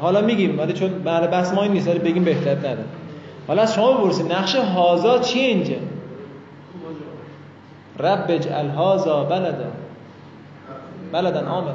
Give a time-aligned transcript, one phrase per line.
[0.00, 2.84] حالا میگیم ولی چون بله بحث ما این نیست بگیم بهتر نداره.
[3.48, 5.76] حالا از شما بپرسید نقش هازا چیه اینجا؟
[7.98, 9.72] رب اجعل هازا بلدا.
[11.12, 11.74] بلدن آمن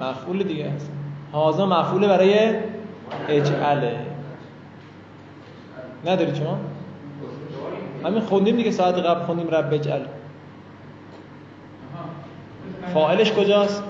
[0.00, 0.90] مفعول دیگه هست.
[1.32, 2.50] هازا مفعول برای
[3.28, 3.96] اجعله.
[6.06, 6.58] نداری شما؟
[8.04, 10.00] همین خوندیم دیگه ساعت قبل خوندیم رب اجعل.
[12.94, 13.82] فاعلش کجاست؟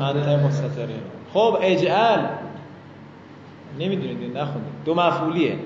[0.00, 0.94] انت مستتره
[1.34, 2.18] خب اجعل.
[3.78, 4.72] نمی‌دونید نخوندید.
[4.84, 5.58] دو مفعولیه.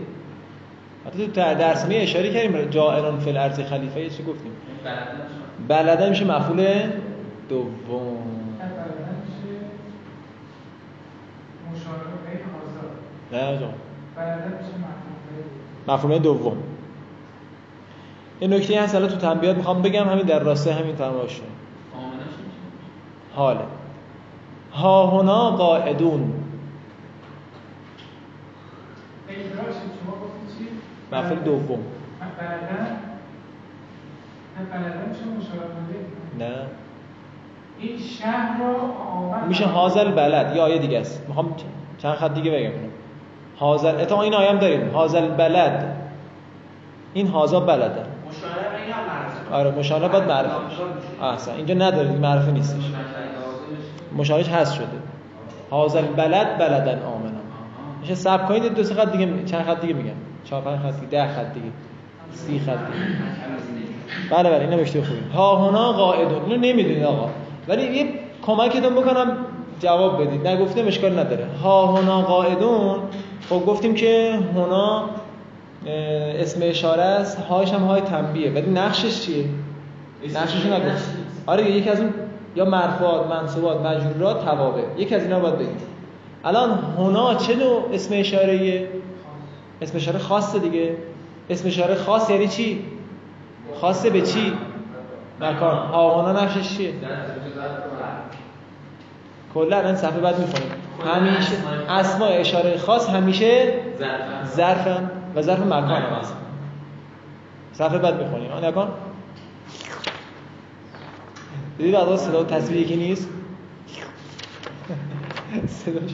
[1.07, 4.53] حتی تو درس می اشاره کردیم جائران فی الارض خلیفه چی گفتیم؟
[5.69, 6.91] بلده میشه مفعول
[7.49, 8.17] دوم.
[13.33, 13.75] نه جان
[15.89, 16.57] مفهوم دوم.
[18.41, 21.43] این نکته هست الان تو تنبیهات می‌خوام بگم همین در راسته همین تمام باشه
[23.35, 23.61] حاله.
[24.73, 26.33] ها هنا قاعدون.
[31.13, 31.79] مفعول دوم.
[36.39, 36.55] نه.
[37.79, 41.25] این شهر رو میشه هازل بلد یا آیه دیگه است.
[41.29, 41.55] می‌خوام
[41.99, 42.71] چند خط دیگه بگم
[43.61, 44.89] هازل اتفاقا این آیه هم داریم.
[44.89, 45.97] هازل بلد.
[47.15, 48.16] این هازا بلده.
[49.53, 50.51] آره مشاره باید معرفه
[51.23, 52.83] احسن اینجا نداره معرفه نیستش.
[54.17, 54.87] مشارش هست شده.
[55.71, 57.41] هازل بلد بلدن آمنم
[58.01, 60.15] میشه سب کنید دو سه خط دیگه چند خط دیگه میگم.
[60.45, 61.67] چهار پنج خط دیگه ده خط دیگه
[62.33, 63.05] سی خط دیگه.
[64.31, 65.21] بله بله این نوشته خوبی.
[65.35, 67.31] ها هنا قاعدون اینو نمی‌دونید آقا.
[67.69, 68.07] ولی یه
[68.43, 69.37] کمکتون بکنم
[69.81, 70.47] جواب بدید.
[70.47, 71.47] نگفتم اشکال نداره.
[71.63, 72.99] ها هنا قاعدون.
[73.49, 75.05] خب گفتیم که هنا
[75.87, 77.39] اسم اشاره است.
[77.39, 78.51] هاش هم های تنبیه.
[78.51, 79.45] ولی نقشش چیه؟
[80.35, 82.15] نقشش نگفت آره یکی از اون
[82.57, 85.77] یا مرفوعات منصوبات مجرورات توابع یکی از اینا باید بگیم.
[86.45, 88.89] الان هنا چه نوع اسم اشاره
[89.83, 90.97] اسم اشاره خاصه دیگه.
[91.51, 92.85] اسم اشاره خاص یعنی چی؟
[93.81, 94.53] خاصه به چی؟
[95.41, 95.77] مکان.
[95.77, 96.93] ها هنا نقشش چیه؟
[99.55, 100.71] کلا الان صفحه بعد می‌خونیم.
[101.07, 101.53] همیشه
[101.89, 103.75] اسماء اشاره خاص همیشه
[104.57, 105.11] ظرفن.
[105.37, 106.35] و ظرف مکان هم هست.
[107.73, 108.89] صفحه بعد می‌خونیم آن نکن.
[111.79, 113.29] دیدی بعد صدا تصویر یکی نیست؟
[115.69, 116.11] صداش.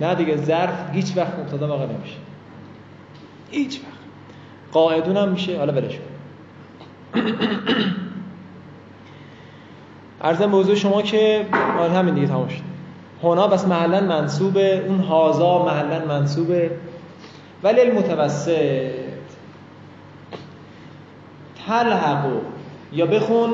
[0.00, 2.16] نه دیگه ظرف هیچ وقت مبتدا واقع نمیشه.
[3.50, 3.92] هیچ وقت.
[4.72, 5.58] قاعدون هم میشه.
[5.58, 5.72] حالا
[10.20, 11.46] ارزم به حضور شما که
[11.78, 12.75] آره همین دیگه تمام شد.
[13.22, 16.70] هنا بس محلا منصوبه اون هازا محلا منصوبه.
[17.62, 18.50] ولی المتوسط.
[21.66, 22.40] تلحقو.
[22.92, 23.50] یا بخون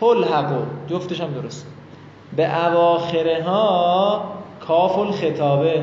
[0.00, 0.62] تلحقو.
[0.88, 1.66] جفتش هم درست
[2.36, 4.24] به اواخره ها
[4.60, 5.82] کاف الخطابه.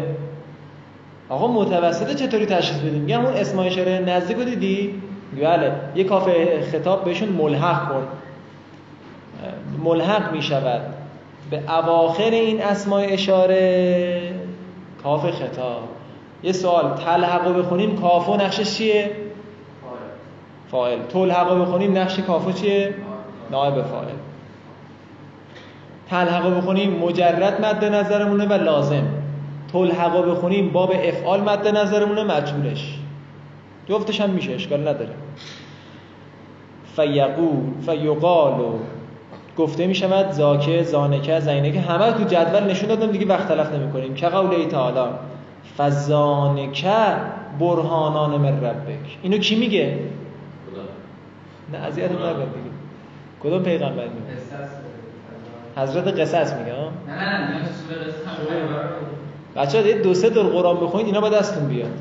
[1.30, 5.02] آقا متوسطه چطوری تشخیص بدیم؟ میگم اون اسم اشاره نزدیک دیدی؟
[5.42, 5.72] بله.
[5.96, 6.30] یه کاف
[6.72, 8.08] خطاب بهشون ملحق کن.
[9.84, 10.82] ملحق می شود
[11.52, 14.34] به اواخر این اسماء اشاره
[15.04, 15.82] کاف خطاب.
[16.44, 19.12] یه سوال تلحقو بخونیم کافو نقشش چیه؟
[20.72, 21.00] فاعل.
[21.10, 22.94] تلحقو بخونیم نقش کافو چیه؟
[23.52, 24.08] نائب فاعل.
[26.10, 29.08] تلحقو بخونیم مجرد مد نظرمونه و لازم.
[29.74, 33.00] تلحقو بخونیم باب افعال مد نظرمونه مجبورش
[33.90, 35.14] جفتش هم میشه اشکال نداره.
[36.96, 38.80] فیقول فیقالو.
[39.58, 43.92] گفته می شود زاکه زانکه زینکه همه تو جدول نشون دادم دیگه وقت تلف نمی
[43.92, 45.12] کنیم که قول ای تعالی.
[45.78, 47.16] فزانکه
[47.60, 49.18] برهانان من ربک.
[49.22, 50.00] اینو کی میگه؟
[51.74, 52.72] نه اذیت نکن دیگه.
[53.44, 54.42] کدوم پیغمبر میگه؟
[55.78, 57.70] حضرت قصص میگه ها نه نه نه
[59.56, 61.92] بچه ها دو سه دور قرآن بخونید اینا با دستتون بیاد.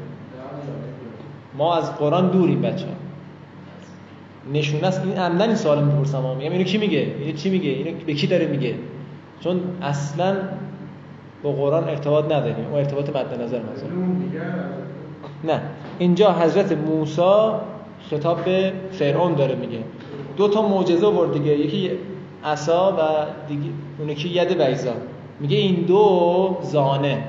[1.59, 2.93] ما از قرآن دوریم بچه ها
[4.53, 5.03] نشونه است.
[5.05, 8.15] این عمدن این سوال می‌پرسم هم میگم اینو کی میگه؟ اینو چی میگه؟ اینو به
[8.15, 8.75] کی داره میگه؟
[9.41, 10.37] چون اصلا
[11.43, 12.67] با قرآن ارتباط نداریم.
[12.71, 13.89] اون ارتباط مد نظر مثلا
[15.45, 15.61] نه.
[15.99, 17.53] اینجا حضرت موسی
[18.11, 19.79] خطاب به فرعون داره میگه.
[20.37, 21.59] دو تا معجزه آورد دیگه.
[21.59, 21.91] یکی
[22.45, 23.01] عصا و
[23.49, 24.93] دیگه اون یکی ید بیضا.
[25.41, 27.25] میگه این دو زانه.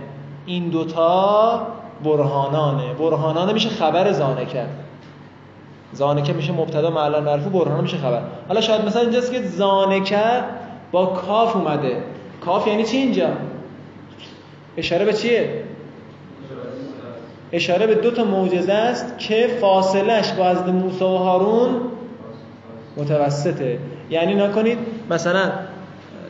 [0.45, 1.67] این دوتا
[2.03, 2.94] برهانانه.
[2.94, 4.69] برهانانه میشه خبر زانه کرد.
[5.93, 8.21] زانکه میشه مبتدا معلن مرفوع برهان میشه خبر.
[8.47, 10.23] حالا شاید مثلا اینجاست که زانکه
[10.91, 12.03] با کاف اومده.
[12.45, 13.29] کاف یعنی چی اینجا؟
[14.77, 15.63] اشاره به چیه؟
[17.51, 21.81] اشاره به دو تا معجزه است که فاصلش با حضرت موسی و هارون
[22.97, 23.79] متوسطه.
[24.09, 24.77] یعنی نکنید
[25.09, 25.51] مثلا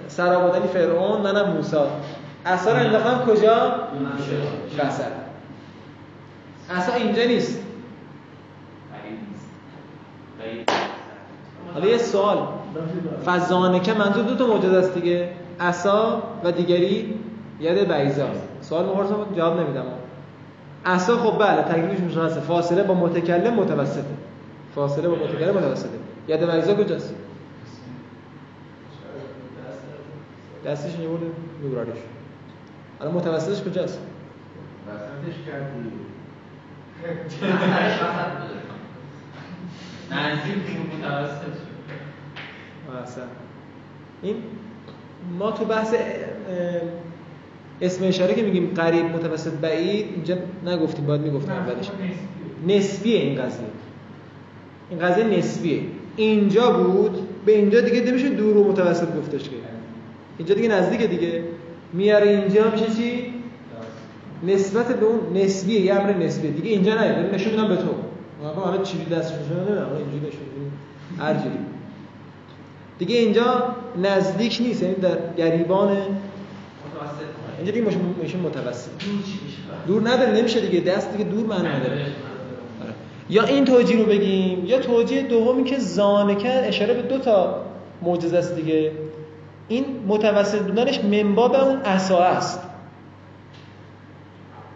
[0.08, 1.78] سرابادنی فرعون منم موسی.
[2.46, 3.74] اثر انداختم کجا؟
[4.80, 5.04] وسط
[6.70, 7.60] اصلا اینجا نیست.
[11.74, 12.38] حالا یه سوال.
[13.26, 15.30] فزانکه منظور دو تا معجزه است دیگه.
[15.60, 17.14] عصا و دیگری
[17.60, 18.28] ید بیزا
[18.62, 19.86] سوال مخورسم جواب نمیدم.
[20.86, 22.40] عصا خب بله تکلیفش مشخصه.
[22.40, 24.04] فاصله با متکلم متوسطه.
[24.76, 25.90] فاصله با متکلم متوسطه.
[26.28, 27.16] ید بیزا کجاست؟
[30.66, 31.26] دستش نیورده
[31.64, 31.98] نوراریش
[33.00, 34.00] حالا متوسطش کجاست؟
[34.88, 35.92] وسطش کردی.
[40.12, 40.56] نزدیک
[43.02, 43.22] احسن
[44.22, 44.36] این
[45.40, 45.94] ما تو بحث
[47.82, 50.36] اسم اشاره که میگیم قریب متوسط بعید اینجا
[50.66, 51.90] نگفتیم باید می‌گفتیم اولش.
[52.68, 53.20] نسبیه.
[53.20, 53.66] این قضیه.
[54.90, 55.80] این قضیه نسبیه.
[56.16, 59.56] اینجا بود به اینجا دیگه نمیشه دور و متوسط گفتش که.
[60.38, 61.44] اینجا دیگه نزدیکه دیگه.
[61.94, 63.34] میاره اینجا میشه چی؟
[64.48, 66.52] نسبت به اون نسبیه یه امر نسبیه.
[66.52, 67.96] دیگه اینجا نه نشون میدم به تو.
[68.44, 70.42] واقعا حالا چی دستش نشون نمیدم اینجوری نشون
[71.20, 71.58] هر جوری
[73.00, 75.98] دیگه اینجا نزدیک نیست یعنی در گریبان
[77.58, 78.90] اینجا دیگه میشه متوسط.
[79.88, 80.80] دور نداره نمیشه دیگه.
[80.80, 81.94] دست دیگه دور معنی نداره.
[81.94, 82.94] آره.
[83.30, 87.56] یا این توجیه رو بگیم یا توجیه دومی که زانکه اشاره به دو تا
[88.02, 88.92] معجزه است دیگه.
[89.68, 92.60] این متوسط بودنش منباب اون عصا است.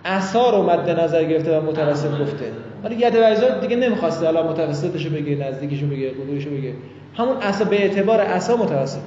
[0.05, 2.51] عصا رو مد نظر گرفته و متوسط گفته
[2.83, 6.73] ولی ید و دیگه نمی‌خواسته حالا متوسطشو بگه نزدیکشو بگه قدورشو بگه
[7.17, 9.01] همون عصا به اعتبار عصا متوسطه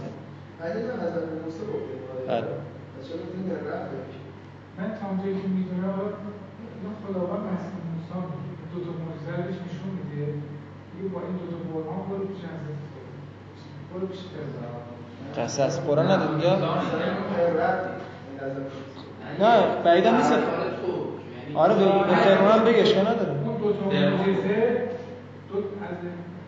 [2.29, 2.45] بله
[4.79, 5.99] من تا اونجایی که می‌دونم
[6.85, 11.59] یا خداوند مسیح موسی دو تا معجزه بهش نشون میده یه با این دو تا
[11.75, 12.79] برهان برو پیش حضرت
[13.95, 14.19] برو پیش
[15.37, 16.59] قصص قرآن نداره اینجا
[19.41, 20.33] نه بعیدم نیست.
[21.55, 23.31] آره به فرعون هم بگش که نداره.
[23.31, 24.89] اون دو تا معجزه
[25.53, 25.97] دو از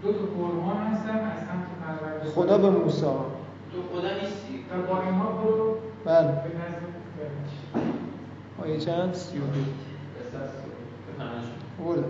[0.02, 1.68] دو تا قرآن هستن از سمت
[2.00, 3.00] پرورده خدا به موسی.
[3.00, 3.08] تو
[3.92, 4.64] خدا نیستی.
[4.70, 6.26] و با اینها برو بله.
[6.26, 6.90] به نزد
[8.64, 9.46] آیه چند؟ سی و دو.
[11.78, 12.04] بوده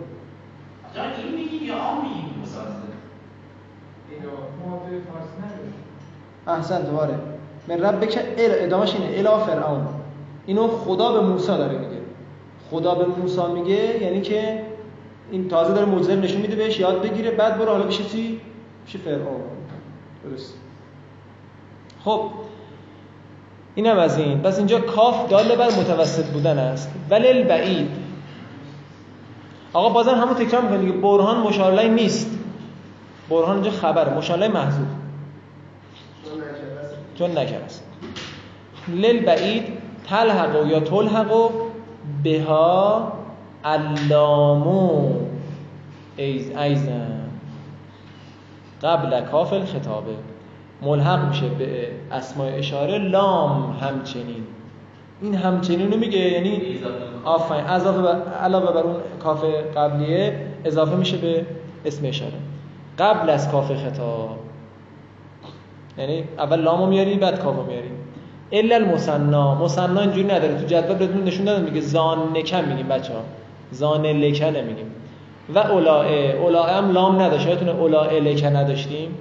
[0.95, 2.43] جان این میگیم یا آم میگیم
[5.39, 7.15] نداره احسن دوباره.
[7.69, 9.19] من رب بکن ال ادامش اینه.
[9.19, 9.87] الا فرعون.
[10.47, 12.01] اینو خدا به موسی داره میگه.
[12.71, 14.63] خدا به موسی میگه یعنی که
[15.31, 18.41] این تازه داره معجزه نشون میده بهش یاد بگیره بعد برو حالا بشه چی؟
[18.87, 19.41] بشه فرعون.
[20.25, 20.55] درست.
[22.05, 22.31] خب.
[23.75, 24.41] اینم از این.
[24.41, 26.91] پس اینجا کاف داله بر متوسط بودن است.
[27.11, 27.91] ولی البعید
[29.73, 32.39] آقا بازم همون تکرار می‌کنه دیگه برهان مشارله نیست.
[33.31, 34.87] برهان اینجا خبره مشارله محذوب
[37.15, 37.85] چون نکر است.
[38.89, 41.51] للبعید تلحق یا تلحق
[42.23, 43.13] بها
[43.65, 45.13] علامو
[46.17, 47.21] ایزن
[48.83, 50.13] قبل کافل خطابه.
[50.83, 54.47] ملحق میشه به اسماء اشاره لام همچنین.
[55.23, 56.79] این همچنین رو میگه یعنی
[57.25, 57.65] آفرین.
[57.65, 59.45] اضافه بر علاوه بر اون کاف
[59.77, 61.47] قبلیه اضافه میشه به
[61.85, 62.33] اسم اشاره.
[62.99, 64.39] قبل از کاف خطاب.
[65.99, 67.91] یعنی اول لامو میاری بعد کافو میاری.
[68.53, 70.61] الا المثنا مثنا اینجوری نداره.
[70.61, 73.21] تو جدول بهتون نشون دادم میگه زان نکم میگیم بچه‌ها.
[73.71, 74.87] زان لکه نمیگیم
[75.55, 76.37] و اولائه.
[76.37, 77.47] اولائه هم لام نداشت.
[77.47, 79.19] یادتونه اولائه لکه نداشتیم.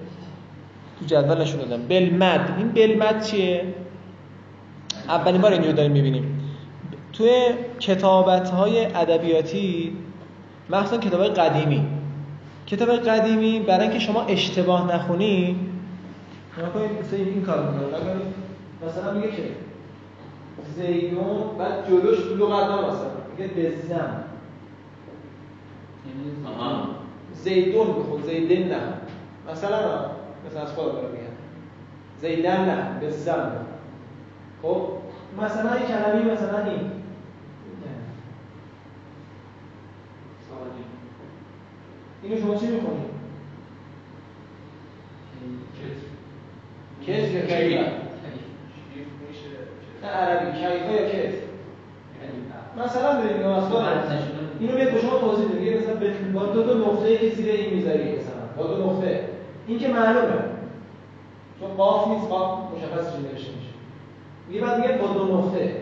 [0.99, 1.87] تو جدول نشون دادم.
[1.87, 2.55] بلمد.
[2.57, 3.63] این بلمد چیه؟
[5.07, 6.41] اولین بار اینجور داریم می‌بینیم.
[7.13, 7.29] توی
[7.79, 9.93] کتابت های ادبیاتی
[10.69, 11.85] مخصوصا کتاب قدیمی.
[12.67, 15.55] کتاب قدیمی برای اینکه شما اشتباه نخونی
[16.57, 17.73] نکنید این کار
[18.87, 19.43] مثلا میگه که
[20.75, 24.23] زیدون بعد جلوش لغت مثلا میگه بزم
[27.33, 28.81] زیدون بخون زیدن نه.
[29.51, 30.05] مثلا
[30.45, 31.35] مثلا از خود برای میگن
[32.21, 33.51] زیدن نه بزم
[34.61, 34.87] خب؟
[35.41, 36.91] مثلا این کلمه مثلا این.
[42.23, 43.09] اینو شما چی می‌کنید؟
[47.07, 48.08] کس یا کیفه
[50.03, 51.33] نه عربی کیفه یا کس؟
[52.85, 53.87] مثلا ببینید مثلا
[54.59, 55.95] اینو بیاد به شما توضیح بده مثلا
[56.33, 58.43] با دو تا نقطه‌ای که زیر این می‌ذاری مثلا.
[58.57, 59.29] با دو نقطه.
[59.67, 60.39] این که معلومه.
[61.59, 63.73] چون قاف نیست قاف مشخص چی نوشته میشه.
[64.47, 65.75] میگه بعد میگه با دو نقطه.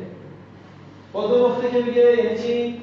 [1.14, 2.82] با دو نقطه که میگه یعنی چی؟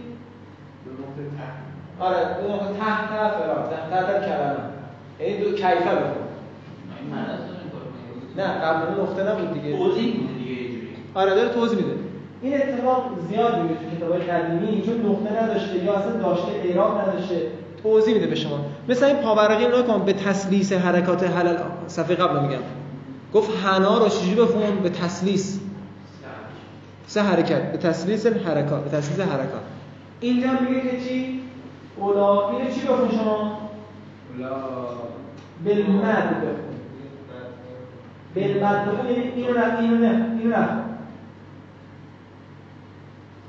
[2.01, 3.71] آره دو نقطه تحت فلان.
[3.91, 4.65] تحت کلمه.
[5.21, 6.25] یعنی دو کیفه بخون.
[8.37, 9.79] نه قبل نقطه نبود دیگه.
[9.79, 11.95] توضیح میده دیگه یه جوری آره داره توضیح میده.
[12.43, 17.37] این اتفاق زیاد می‌بینید تو کتابای قدیمی چون نقطه نداشته یا اصلا داشته اعراب نداشته.
[17.83, 18.59] توضیح میده به شما.
[18.89, 21.57] مثلا این پاورقی نگاه کن به تسلیس حرکات حلل
[21.87, 22.63] صفحه قبل میگم.
[23.35, 25.61] گفت حنا رو چجوری بخون به تسلیس.
[27.07, 27.73] سه حرکت.
[27.73, 29.61] به تسلیس حرکات به تسلیس حرکات.
[30.21, 31.41] اینجا میگه که چی؟
[31.97, 33.59] اولا اینو چی بخون شما؟
[35.65, 36.75] بالمد بخون
[38.35, 40.84] بالمد بخون یعنی اینو نه اینو نه اینو نه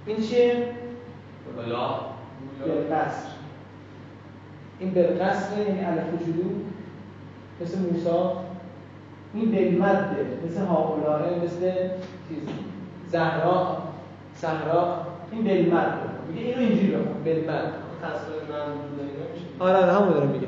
[0.05, 0.67] این چیه؟
[1.57, 1.89] بلا
[2.59, 3.27] بالقصر.
[4.79, 6.49] این بالقصر یعنی الف و جلو
[7.61, 8.09] مثل موسی.
[9.33, 11.71] این بالمد مثل هاولاه مثل
[12.29, 12.49] چیز؟
[13.11, 13.77] زهرا.
[14.35, 14.97] صحرا
[15.31, 15.93] این بالمد.
[16.27, 17.23] میگه اینو اینجوری بخون.
[17.25, 17.73] بالمد.
[19.59, 20.47] آره آره همون داره میگه.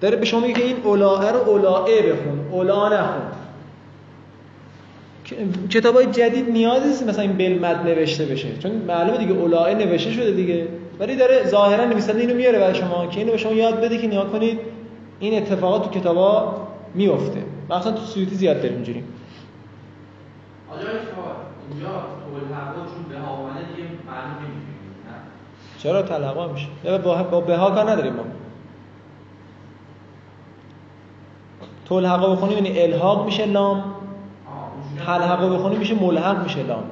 [0.00, 2.48] داره به شما میگه که این اولائه رو اولائه بخون.
[2.50, 3.22] اولا نخون.
[5.70, 8.58] کتاب های جدید نیاز نیست مثلا این بالمد نوشته بشه.
[8.58, 10.68] چون معلومه دیگه اولائه نوشته شده دیگه.
[10.98, 14.06] ولی داره ظاهرا نویسنده اینو میاره برای شما که اینو به شما یاد بده که
[14.06, 14.60] نیا کنید
[15.20, 16.54] این اتفاقات تو کتابا
[16.94, 17.42] میفته.
[17.70, 19.04] مثلا تو سویتی زیاد داریم اینجوری.
[21.70, 21.88] اینجا
[22.94, 23.88] چون به اومده دیگه
[25.78, 26.66] چرا تلقا میشه؟
[27.30, 28.22] با بها کار نداریم ما.
[31.88, 33.84] طول حقا بخونیم یعنی الحاق میشه لام
[35.08, 36.82] هم- حلقه بخونیم میشه ملحق میشه لام.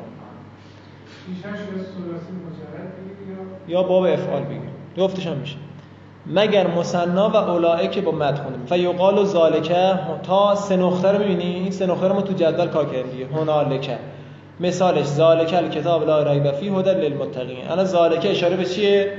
[3.68, 4.60] یا باب افعال بگیر.
[4.96, 5.56] جفتش هم میشه.
[6.26, 8.66] مگر مصنا و اولائک با مد خونیم.
[8.66, 9.92] فیقال و ذالکه
[10.22, 13.98] تا سه نقطه رو می‌بینی؟ این سه نقطه رو ما تو جدول کار کردیم هنالکه
[14.60, 17.68] مثالش ذالکه الکتاب لا ریب فیه هدى للمتقین.
[17.70, 19.12] الان ذالکه اشاره به چیه؟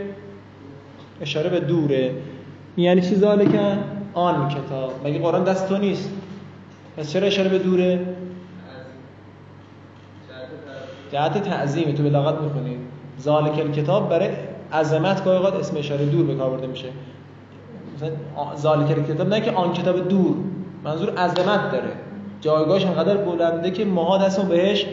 [1.21, 2.11] اشاره به دوره.
[2.77, 3.59] یعنی چی ذالکه
[4.13, 4.91] آن کتاب.
[5.05, 6.09] مگه قرآن دست تو نیست؟
[6.97, 7.99] پس چرا اشاره به دوره؟
[11.11, 12.79] جهت تعظیم تو بلاغت می‌خونید
[13.21, 14.29] ذالک الکتاب برای
[14.73, 16.87] عظمت گاهی اوقات اسم اشاره دور به کار برده میشه.
[17.95, 18.09] مثلا
[18.55, 20.35] ذالک الکتاب نه که آن کتاب دور
[20.83, 21.91] منظور عظمت داره.
[22.41, 24.85] جایگاهش انقدر بلنده که ماها دستمون بهش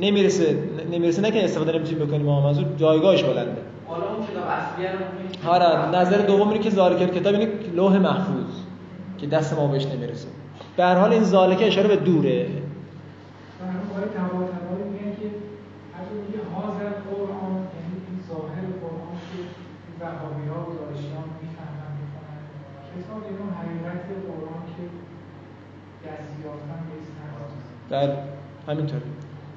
[0.00, 0.58] نمی‌رسه.
[0.92, 3.62] نمی‌رسه نه که استفاده نمی‌تونیم بکنیم ما منظور جایگاهش بلنده.
[3.86, 4.44] حالا اون کتاب
[4.78, 8.54] می‌خونید؟ آره نظر دوم اینه که ذالک الکتاب اینه لوح محفوظ
[9.18, 10.28] که دست ما بهش نمی‌رسه.
[10.76, 12.46] به هر حال این ذالکه اشاره به دوره
[13.60, 14.38] و همون باید تبا
[14.92, 15.28] میگن که
[15.96, 19.38] حتی میگه حاضر قرآن یعنی این ظاهر قرآن که
[20.00, 22.40] وهابی ها و داعشیان می‌فهمن می‌کنن
[22.92, 23.44] کتاب یعنی
[24.06, 24.82] که
[27.90, 28.08] در
[28.68, 29.02] همینطوره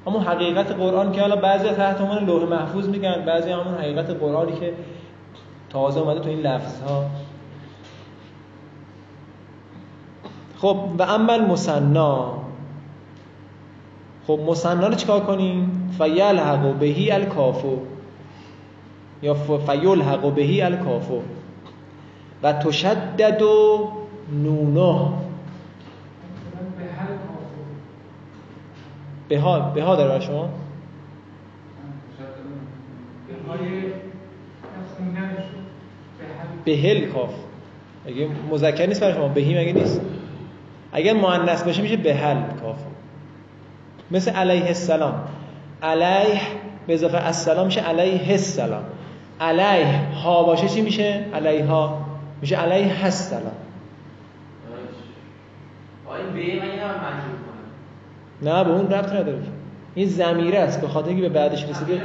[0.06, 4.52] همون حقیقت قرآن که حالا بعضی تحت عنوان لوح محفوظ میگن بعضی همون حقیقت قرآنی
[4.52, 4.74] که
[5.70, 7.06] تازه اومده تو این لفظ ها
[10.58, 12.34] خب و اما المثنا
[14.26, 17.78] خب مثنا رو چیکار کنیم؟ فیلحق بهی الکافو
[19.22, 21.20] یا فیلحق بهی الکافو
[22.42, 23.99] و تشدد نونه
[26.48, 27.40] مثلا به هر کافر
[29.28, 30.48] بها بها داره شما؟
[33.28, 33.34] به
[36.64, 37.34] به بهل کاف.
[38.06, 39.28] اگه مذکر نیست برای شما.
[39.28, 40.00] بهی مگه نیست؟
[40.92, 42.78] اگر مؤنث باشه میشه بهل کاف.
[44.10, 45.14] مثل علیه السلام.
[45.82, 46.40] علیه
[46.86, 48.84] به اضافه السلام میشه علیه السلام.
[49.40, 52.06] علیه ها باشه چی میشه؟ علیها
[52.40, 53.52] میشه علیه السلام
[56.10, 57.70] آه، این به من اینم مجبور کنم
[58.42, 59.42] نه به اون ربط نداره.
[59.94, 60.80] این ضمیره است.
[60.80, 62.00] به خاطر اینکه به بعدش رسیده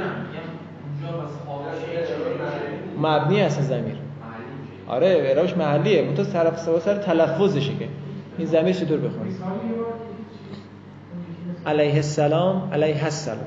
[2.98, 3.96] مبنی است میشه
[4.88, 6.02] آره اعرابش محلیه.
[6.02, 7.88] منتها طرف سوا سر تلفظشه که.
[8.38, 9.48] این ضمیر چطور مثال.
[11.66, 13.46] علیه السلام علیه السلام؟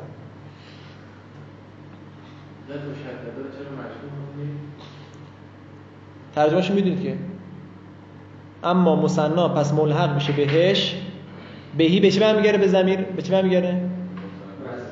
[6.35, 7.17] ترجمهش می‌دونید که.
[8.63, 10.95] اما مصنا پس ملحق میشه بهش.
[11.77, 13.81] بهی به چی برمیگره به ضمیر؟ به چی برمیگره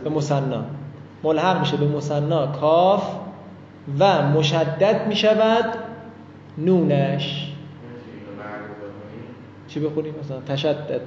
[0.04, 0.66] به مصنا
[1.24, 3.16] ملحق میشه به مصنا کاف
[4.00, 5.66] و مشدد می‌شود
[6.58, 7.54] نونش.
[9.68, 11.02] چی بخونیم؟ مثلا تشدد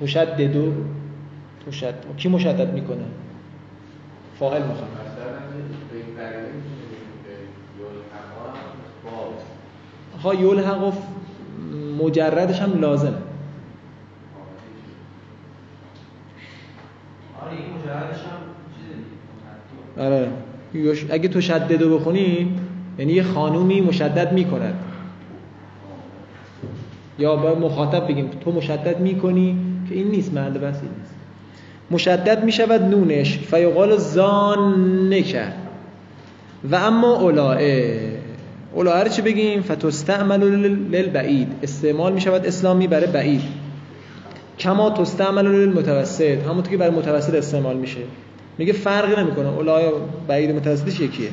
[0.00, 0.72] تشدد
[1.66, 2.16] تشدد.
[2.16, 3.04] کی مشدد می‌کنه؟
[4.38, 4.88] فاعل می‌خوام.
[10.22, 10.92] ها یلحق و
[12.04, 13.16] مجردش هم لازمه.
[19.98, 20.28] آره.
[21.10, 22.54] اگه تو شددو بخونی
[22.98, 24.74] یعنی یه خانومی مشدد می‌کند.
[27.18, 31.14] یا با مخاطب بگیم تو مشدد می‌کنی که این نیست مرد بس نیست.
[31.90, 35.52] مشدد می‌شود نونش فیقال زان نکر
[36.70, 38.00] و اما اولائه.
[38.74, 40.42] اولائه رو چی بگیم؟ فتستعمل
[40.90, 41.48] للبعید.
[41.62, 43.40] استعمال می‌شود اسلامی برای بعید.
[44.58, 48.00] کما تستعمل للمتوسط همون که برای متوسط استعمال میشه.
[48.58, 49.92] میگه فرقی نمی‌کنه اولائه
[50.28, 51.28] بعید متوسطش یکیه.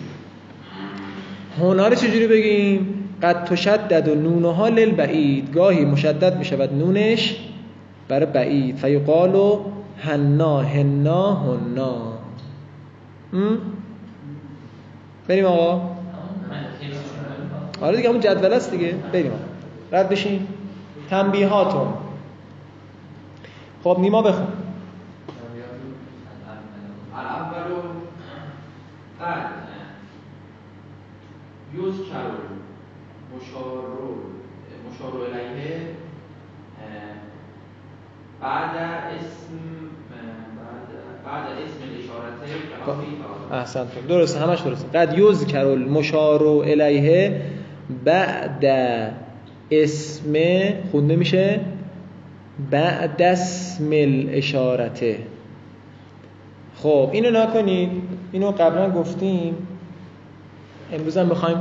[1.60, 5.54] هنا رو چجوری بگیم؟ قد تشدد و نونها للبعید.
[5.54, 7.36] گاهی مشدد می‌شود نونش
[8.08, 8.76] برای بعید.
[8.76, 9.60] فیقال
[10.00, 12.14] هنا هنا هنا.
[15.28, 15.82] بریم آقا.
[17.82, 18.96] آره دیگه همون جدول است دیگه.
[19.14, 19.32] بریم
[19.92, 20.48] رد بشین.
[21.10, 21.88] تنبیهاتون.
[23.84, 24.48] خب نیما بخون.
[29.22, 29.46] قد
[31.74, 32.30] یذکر
[33.36, 33.84] مشار
[34.90, 35.82] مشار الیه
[38.42, 39.60] بعد اسم
[41.26, 45.00] بعد اسم الاشارته احسنت درسته همش درسته.
[45.00, 47.42] قد یذکر المشار الیه
[48.06, 48.66] بعد
[49.72, 50.34] اسم
[50.92, 51.60] خونده میشه؟
[52.72, 55.28] بعد اسم الاشارته
[56.76, 58.04] خب اینو نکنید.
[58.32, 59.68] اینو قبلا گفتیم.
[60.92, 61.58] امروز هم می‌خوایم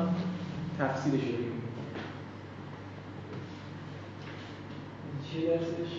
[0.79, 1.53] تفصیلش رو
[5.31, 5.93] چی درسش؟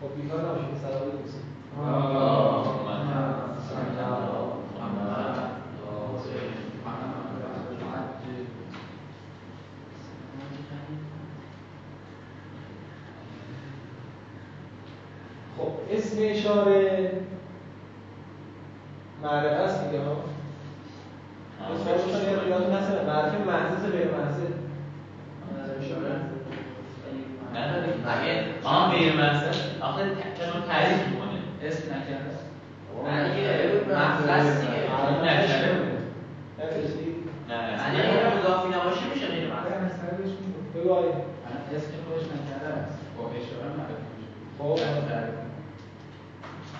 [0.00, 0.78] خب بیکار نباشید.
[0.82, 1.38] سلام دوست
[15.58, 17.12] خب اسم اشاره
[19.22, 20.16] معرفه است دیگه ها
[21.74, 24.38] اسمش یادتون نسه معرفه محض غیر محض
[28.08, 29.42] اگه آن غیر محض
[29.80, 32.38] آخه چون تعریف می‌کنه اسم نکرده
[33.06, 33.54] اگه
[33.88, 34.72] مخلص دیگه
[35.22, 35.98] نکرده
[37.48, 37.54] نه
[37.86, 39.92] اگه مضافی نباشه میشه غیر محض
[40.74, 41.08] بگو آیه
[41.76, 44.78] اسم خودش نکرده است با اشاره معرفی میشه خب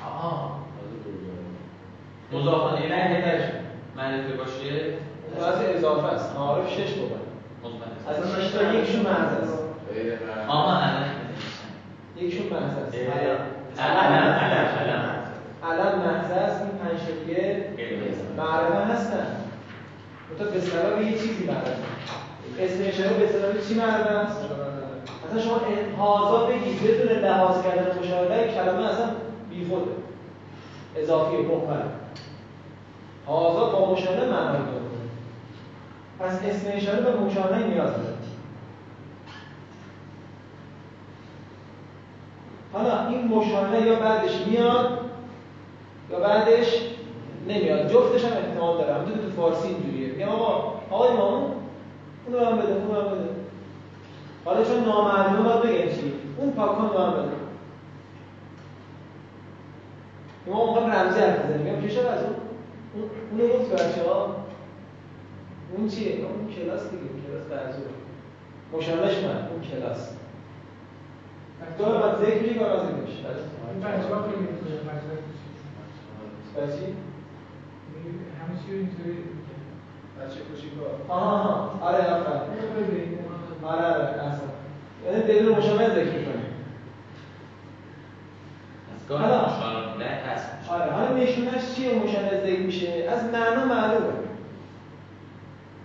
[0.06, 0.58] آها
[2.32, 3.42] مضاف الیه درش
[3.96, 4.92] معرفه باشه
[5.36, 7.12] از اضافه است معارف شش بود
[8.08, 9.58] از این شش تا یکشون محض است
[10.48, 11.04] آها الان
[12.16, 13.38] یکشون محض است علم
[13.78, 14.34] علم
[14.84, 15.14] علم
[15.64, 17.64] علم محض است این پنج تا دیگه
[18.36, 19.26] معرفه هستن
[20.38, 21.72] تو به اصطلاح یه چیزی معرفه
[22.60, 24.40] اسم اشاره به اصطلاح چی معرفه است
[25.28, 25.60] اصلا شما
[26.04, 29.06] هازا بگید بدون لحاظ کردن مشاهده کلمه اصلا
[29.50, 29.90] بیخوده
[30.96, 31.82] اضافی مهمل
[33.26, 33.94] هازا با
[36.20, 38.14] پس اسم اشاره به مشاهده نیاز داره
[42.72, 44.98] حالا این مشاهده یا بعدش میاد
[46.10, 46.82] یا بعدش
[47.48, 47.92] نمیاد.
[47.92, 50.12] جفتش هم احتمال داره همونطور تو فارسی اینجوریه.
[50.12, 51.52] میگم آقا آقای مامون
[52.26, 53.28] اونو هم بده اونو هم بده.
[54.44, 57.28] حالا چون نامعلومه باید بگم چی؟ اون پاکان رو هم بده.
[60.46, 62.34] ما موقع رمزی حرف میگم پیش از اون
[63.30, 64.36] اونو گفت بچه ها
[65.76, 67.90] اون چیه؟ اون کلاس دیگه اون کلاس برزور
[68.72, 70.10] مشابهش من اون کلاس.
[71.78, 73.18] داره باید ذکر میگه باید ذکر میشه
[73.72, 75.08] این بچه ها خیلی می‌تونه بچه
[76.56, 76.84] بچی؟
[78.38, 79.18] همه چی رو اینطوری
[80.18, 81.88] بچه کوچیکا آها آها.
[81.88, 83.18] آره آفرین.
[83.62, 84.22] آره آره.
[84.22, 84.48] اصلا.
[85.06, 86.42] یعنی بدون مشابه ذکر می‌کنه
[89.08, 89.40] حالا
[90.68, 90.92] آره.
[90.92, 94.27] حالا نشونش چیه مشابه ذکر میشه؟ از معنا معلومه.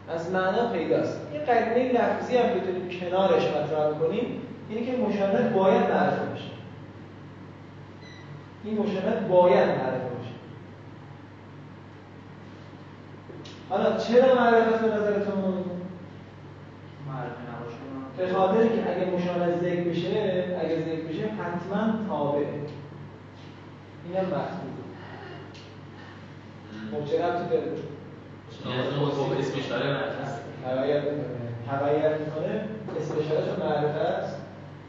[0.10, 1.18] از معنا پیداست.
[1.34, 6.52] یه قرینه لفظی هم بتونیم کنارش مطرح کنیم اینه که مشابه باید معرفه بشه.
[8.64, 10.34] این مشابه باید معرفه بشه.
[13.70, 15.64] حالا چرا معرفت به نظرتون؟
[17.08, 17.78] معرفه نباشه.
[18.18, 22.48] به خاطر که اگه مشابه ذکر بشه اگه ذکر بشه حتما تابعه.
[24.06, 24.74] اینم مخصوص
[26.92, 27.72] خب چه ربطی داره؟
[30.66, 31.50] تبعیت می‌کنه.
[31.70, 32.66] تبعیت می‌کنه
[33.60, 34.36] معرفه است.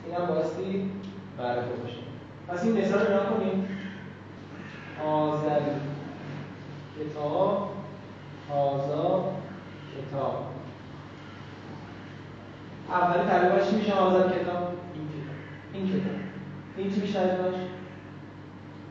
[0.07, 0.90] این هم بایستی
[1.38, 1.96] معرفه باشه.
[2.48, 3.68] پس این مثال رو کنیم.
[5.07, 5.61] آزل
[7.00, 7.70] کتاب.
[8.50, 9.24] آزا
[9.94, 10.44] کتاب.
[12.88, 14.68] اولی تقریبا چی میشه؟ حاضر کتاب.
[15.72, 16.16] این کتاب.
[16.76, 17.54] این چی میشه تقریباش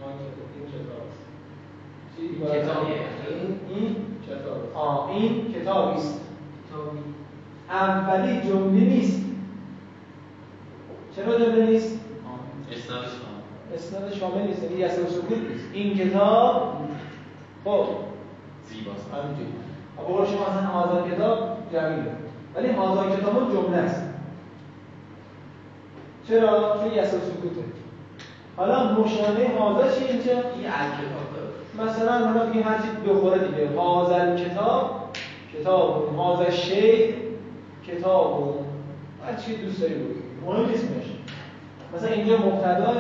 [0.04, 0.68] این
[2.18, 2.96] کتابیه
[3.30, 3.96] این این
[4.28, 6.20] کتاب آه این کتابی است.
[7.70, 9.26] اولی جمله نیست.
[11.16, 12.00] چرا جمله نیست؟
[13.76, 14.64] اسناد شامل نیست.
[14.64, 15.66] یعنی یسر سکوت نیست.
[15.74, 16.78] این کتاب
[17.66, 17.86] خب.
[18.70, 19.08] زیباست.
[19.14, 19.54] همینجوری.
[19.98, 22.12] بقول شما مثلا هازا کتاب جمیله.
[22.56, 24.02] ولی هازا کتاب جمله است.
[26.28, 27.64] چرا؟ چون یسر سکوته
[28.58, 31.33] حالا مشانه هازا چی اینجا؟ این الکتاب
[31.80, 33.80] مثلا حالا بگیم هر چی بخوره دیگه.
[33.80, 35.10] هازا کتاب
[35.54, 37.14] کتاب هازا شی
[37.88, 38.66] کتاب
[39.26, 41.06] هر چی دوست داری بگی مهم اسمش
[41.96, 42.94] مثلا اینجا مبتدا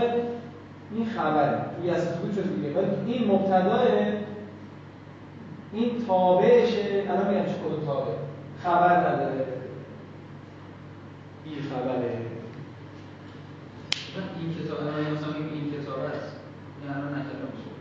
[0.95, 1.65] این خبره.
[1.77, 2.69] توی یسر سکوت شد دیگه.
[2.73, 3.79] ولی این مبتدا
[5.73, 8.13] این تابعشه الان میگم چه کدوم تابع؟
[8.63, 9.45] خبر نداره.
[11.43, 12.17] بی خبره.
[14.39, 16.35] این کتاب الان مثلا این کتاب است
[16.81, 17.72] این الان خب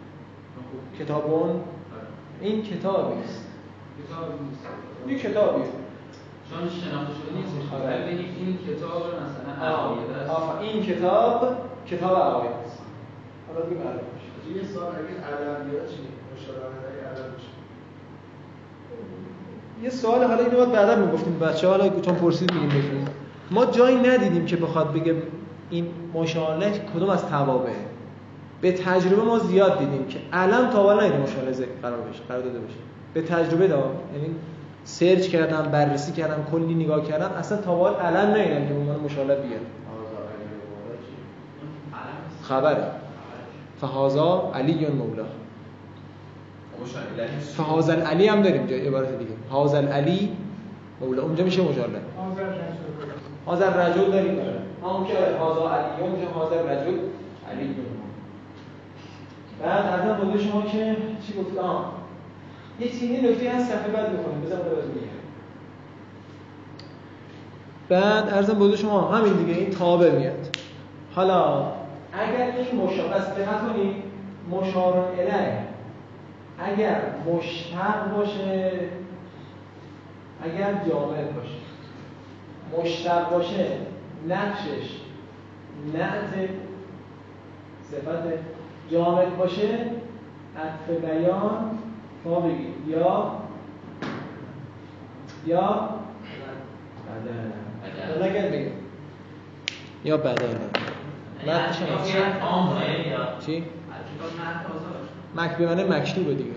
[0.98, 1.61] کتابون؟
[2.40, 3.44] این کتابی است.
[4.08, 4.66] کتاب نیست
[5.06, 5.64] این کتابیه
[6.50, 7.74] چون شناخته شده نیست.
[7.74, 8.06] آره.
[8.06, 10.30] بگیم این کتاب مثلا عقاید است.
[10.30, 11.56] آفا این کتاب
[11.87, 12.82] کتاب عقاید است.
[13.48, 14.62] حالا دیگه میشه.
[14.62, 15.96] یه سال اگه ادبیات چی؟
[16.35, 17.46] مشاوره چی؟
[19.85, 21.38] یه سوال حالا اینو باید بعدا می‌گفتیم.
[21.38, 23.04] بچه حالا چون پرسید میگیم بهتون
[23.50, 25.22] ما جایی ندیدیم که بخواد بگه
[25.70, 27.91] این مشاله کدوم از توابعه.
[28.62, 32.42] به تجربه ما زیاد دیدیم که علم تا حالا ندیدیم مشاله ذکر قرار بشه قرار
[32.42, 32.79] داده بشه
[33.14, 34.35] به تجربه داد یعنی
[34.85, 37.31] سرچ کردم بررسی کردم کلی نگاه کردم.
[37.38, 39.61] اصلا تا حالا علم ندیدم که به عنوان مشاله بیاد؟
[42.42, 42.85] خبره.
[43.81, 45.25] فهازا علی مولا؟
[47.57, 49.31] فهازا علی هم داریم جای عبارت دیگه.
[49.51, 50.37] هازا علی
[51.01, 51.22] مولا.
[51.22, 52.01] اونجا میشه مشاله
[53.46, 54.38] آذر رجل داریم.
[54.83, 56.09] همون که حاضر علی.
[56.09, 56.98] میشه حاضر رجل
[57.51, 57.75] علی.
[59.62, 60.96] بعد از بوده شما که
[61.27, 61.92] چی گفت؟ آه.
[62.81, 65.12] یه چیزی نکته هست صفحه بعد اون رو میگم
[67.88, 70.57] بعد ارزم بوده شما همین دیگه این تابع میاد.
[71.14, 71.72] حالا
[72.12, 73.96] اگر این مشابه است دقت کنید
[74.51, 75.59] مشار الیه
[76.59, 78.72] اگر مشتق باشه
[80.44, 81.62] اگر جامد باشه.
[82.79, 83.66] مشتق باشه
[84.29, 85.01] نقشش
[85.94, 86.48] نعت
[87.90, 88.22] صفت
[88.90, 89.86] جامد باشه
[90.56, 91.78] عطف بیان
[92.24, 93.32] ما بگید یا
[95.46, 95.88] یا
[97.08, 98.72] بدل نگه بگید
[100.04, 100.56] یا بدل.
[102.40, 103.64] عامه یا؟ چی؟
[105.36, 106.50] مک به معنی مکتوبه دیگه.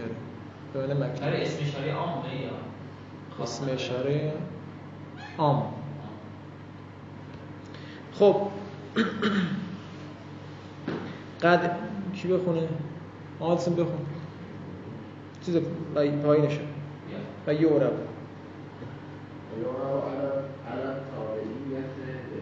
[0.74, 1.20] به معنی مکتوب.
[1.26, 4.34] برای اسم اشاره عامه یا؟ اسم اشاره
[5.38, 5.74] عام.
[8.14, 8.36] خب.
[11.44, 11.85] قد
[12.16, 12.68] کی بخونه؟
[13.40, 14.06] آدسون بخون.
[15.46, 15.58] چیز
[15.96, 16.62] پایینشه
[17.48, 17.54] و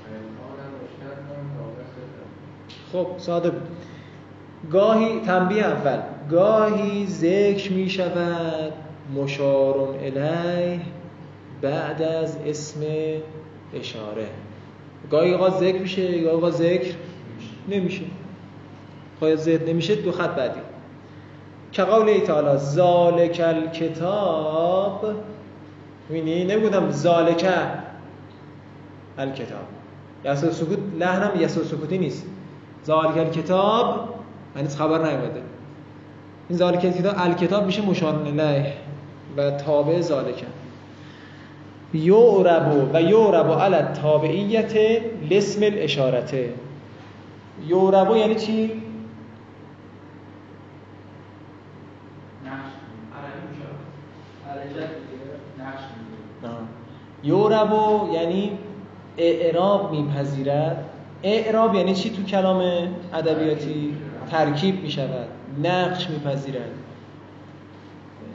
[0.00, 2.24] وإن كان مشتقا فهو صفة
[2.92, 3.68] خب ساده بود.
[4.72, 6.13] گاهی تنبیه اول.
[6.30, 8.72] گاهی ذکر می شود
[9.16, 10.80] مشارون الیه
[11.62, 12.80] بعد از اسم
[13.74, 14.26] اشاره.
[15.10, 16.94] گاهی اوقات ذکر میشه گاهی اوقات ذکر
[17.68, 18.02] نمیشه.
[19.20, 20.60] گاهی ذکر نمیشه دو خط بعدی.
[21.72, 25.14] که قول تعالی ذالک الکتاب
[26.08, 27.46] می‌بینی نمیگودم ذالک
[29.18, 29.66] الکتاب.
[30.24, 32.26] یسو سکوت لحنم یسو سکوتی نیست.
[32.86, 34.14] ذالک الکتاب
[34.56, 35.42] یعنی خبر نیومده.
[36.48, 38.72] این ذالک الکتاب الکتاب میشه مشار الیه
[39.36, 40.44] و تابع ذالک
[41.94, 44.72] یعرب و یعرب علی التابعیت
[45.30, 46.54] لاسم الاشارته
[47.68, 48.82] یعرب یعنی چی؟
[57.24, 57.72] یعرب
[58.12, 58.58] یعنی
[59.18, 60.84] اعراب میپذیرد.
[61.22, 62.62] اعراب یعنی چی تو کلام
[63.14, 63.96] ادبیاتی؟
[64.30, 65.28] ترکیب می‌شود.
[65.62, 66.70] نقش میپذیرد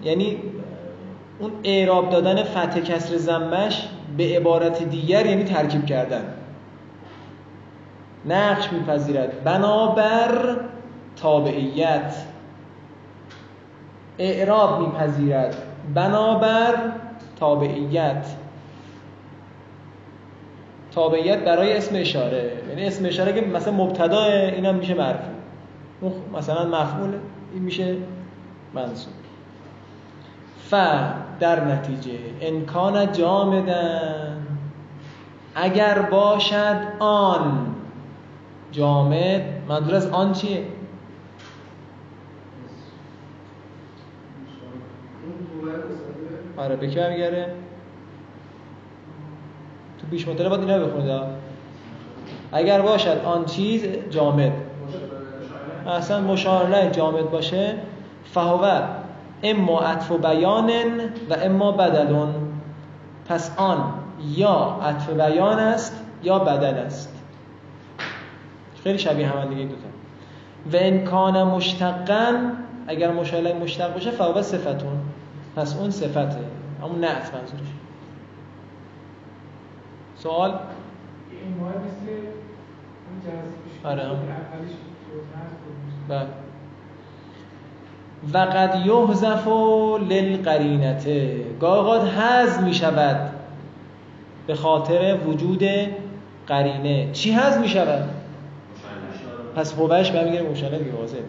[0.03, 0.37] یعنی
[1.39, 6.33] اون اعراب دادن فتح کسر زمش به عبارت دیگر یعنی ترکیب کردن.
[8.25, 9.43] نقش میپذیرد.
[9.43, 10.55] بنابر
[11.15, 12.15] تابعیت.
[14.17, 15.55] اعراب میپذیرد.
[15.93, 16.75] بنابر
[17.39, 18.25] تابعیت.
[20.91, 22.51] تابعیت برای اسم اشاره.
[22.69, 25.38] یعنی اسم اشاره که مثلا مبتدا اینم میشه مرفوع
[26.33, 27.13] مثلا مفعول
[27.53, 27.97] این میشه
[28.73, 29.13] منصوب.
[30.69, 30.73] ف
[31.39, 34.47] در نتیجه امکان جامدن.
[35.55, 37.75] اگر باشد آن.
[38.71, 40.63] جامد منظور از آن چیه؟
[46.57, 47.53] آره به کی برمیگره
[49.99, 51.21] تو بیش مطلب باید اینا بخونید
[52.51, 54.68] اگر باشد آن چیز جامد.
[55.87, 57.75] اصلا مشارله جامد باشه.
[58.33, 58.81] فهو
[59.43, 60.69] اما عطف و بیان
[61.29, 62.33] و اما بدلون.
[63.29, 63.93] پس آن
[64.35, 67.13] یا عطف بیان است یا بدل است.
[68.83, 69.87] خیلی شبیه هم دیگه دوتا.
[70.73, 72.51] و امکان مشتقن
[72.87, 75.01] اگر مشاله مشتق باشه فهو صفتون.
[75.55, 76.37] پس اون صفته.
[76.81, 77.69] همون نعت منظورش.
[80.15, 82.11] سوال؟ این ماه مثل
[83.07, 84.17] اون جلسه آره.
[86.09, 86.27] بله.
[88.33, 89.47] و قد یحذف
[90.09, 93.31] للقرینته گاه حذف می شود
[94.47, 95.63] به خاطر وجود
[96.47, 97.11] قرینه.
[97.11, 98.09] چی حذف می شود
[99.55, 101.23] پس هوش برمیگره مشانه دیگه واضحه.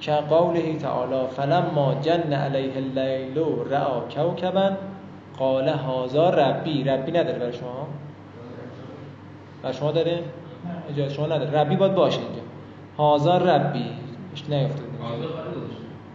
[0.00, 3.38] که قوله تعالی فلما جن علیه اللیل
[3.70, 4.70] رعا کوکبا
[5.38, 6.84] قال هازا ربی.
[6.84, 7.88] ربی نداره برای شما؟
[9.62, 10.22] برای شما داره؟
[10.90, 11.60] اجازه شما نداره.
[11.60, 12.51] ربی باید باشه اینجا.
[12.98, 13.90] هازا ربی.
[14.32, 14.86] اش نیافتاد.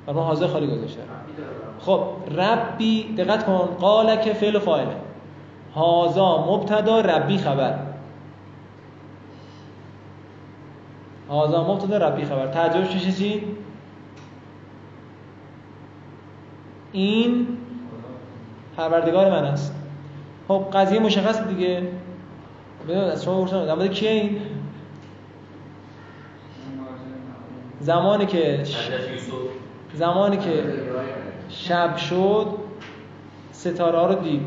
[0.05, 1.01] برای ما حاضر خالی گذاشته.
[1.79, 2.01] خب
[2.37, 3.69] ربی دقت کن.
[3.79, 4.95] قال که فعل و فاعله.
[5.75, 7.79] هازا مبتدا ربی خبر.
[11.29, 12.47] هازا مبتدا ربی خبر.
[12.47, 13.43] ترجمهش میشه چی
[16.91, 17.47] این
[18.77, 19.75] پروردگار من است.
[20.47, 21.87] خب قضیه مشخص دیگه.
[22.83, 23.65] ببین از شما پرسیدم.
[23.65, 24.41] در مورد کیه این؟
[27.79, 28.63] زمانی که
[29.93, 30.63] زمانی که
[31.49, 32.47] شب شد
[33.51, 34.41] ستاره ها رو دید.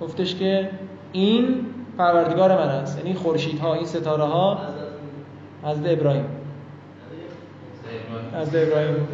[0.00, 0.70] گفتش که
[1.12, 1.66] این
[1.98, 2.98] پروردگار من است.
[2.98, 4.58] یعنی خورشید ها این ستاره ها
[5.62, 6.24] حضرت ابراهیم.
[8.40, 9.08] حضرت ابراهیم.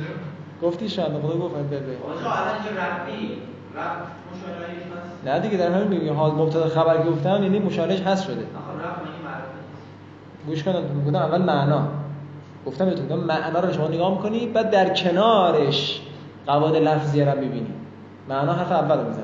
[0.62, 1.98] گفتی شاید خدا گفت حضرت ابراهیم.
[5.24, 8.46] نه دیگه در همین میگه حال مبتدا خبر گفتم یعنی مشالش هست شده.
[10.46, 10.72] گوش کن
[11.06, 11.88] گفتم اول معنا.
[12.66, 16.00] گفتم بهتون گفتم معنا رو شما نگاه می‌کنی بعد در کنارش
[16.46, 17.74] قواعد لفظی رو می‌بینی.
[18.28, 19.22] معنا حرف اول رو میزن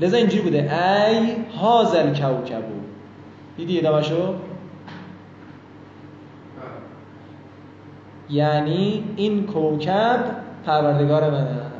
[0.00, 0.58] لذا اینجوری بوده.
[0.58, 2.74] ای هازل کوکبو.
[3.56, 4.34] دیدی ادامهشو
[8.30, 10.24] یعنی این کوکب
[10.66, 11.72] پروردگار من است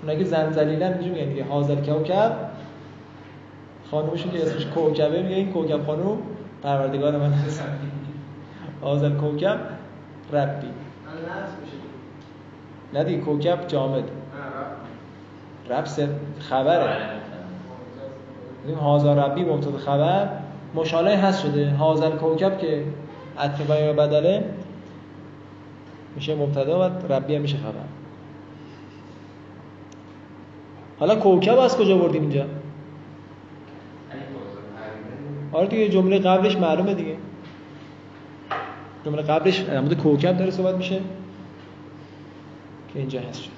[0.00, 1.44] اونایی که زنزلیلن اینجوری میگن دیگه.
[1.44, 2.36] هازل کوکب.
[3.90, 6.18] خانومشون که اسمش کوکبه میگه این کوکب خانوم
[6.62, 7.32] پروردگار من
[8.82, 9.58] هازل کوکب
[10.32, 10.66] ربی.
[12.94, 14.04] نه دیگه کوکب جامد.
[15.70, 15.84] رب
[16.38, 16.96] خبره.
[18.66, 20.28] این هازا ربی مبتدا خبر
[20.74, 21.70] مشاله هست شده.
[21.70, 22.84] هازل کوکب که
[23.38, 24.44] عطف بیان بدله
[26.16, 27.84] میشه مبتدا و ربی هم میشه خبر.
[30.98, 32.44] حالا کوکب از کجا بردیم اینجا؟
[35.52, 37.16] آره دیگه جمله قبلش معلومه دیگه.
[39.06, 41.00] جمله قبلش در مورد کوکب داره صحبت میشه
[42.92, 43.52] که اینجا هست شده.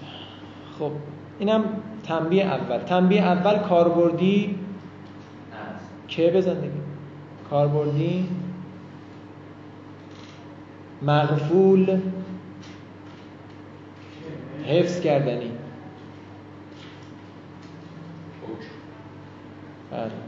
[0.79, 0.91] خب
[1.39, 1.65] اینم
[2.03, 2.79] تنبیه اول.
[2.79, 4.59] تنبیه اول کاربردی
[6.09, 6.73] که بزن دیگه
[7.51, 8.29] کاربردی
[11.03, 12.01] مغفول
[14.67, 15.51] حفظ کردنی.
[19.91, 20.28] بله.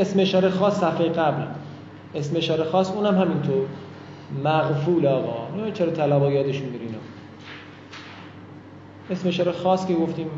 [0.00, 1.42] اسم اشاره خاص صفحه قبل.
[2.14, 3.66] اسم اشاره خاص اونم همینطور.
[4.44, 5.56] مغفول آقا.
[5.56, 6.98] نه چرا طلبا یادشون اینا
[9.10, 10.30] اسم اشاره خاص که گفتیم.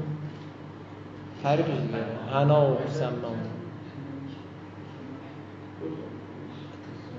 [1.42, 2.34] تعریفش دیگه.
[2.34, 3.28] حنا و سمنا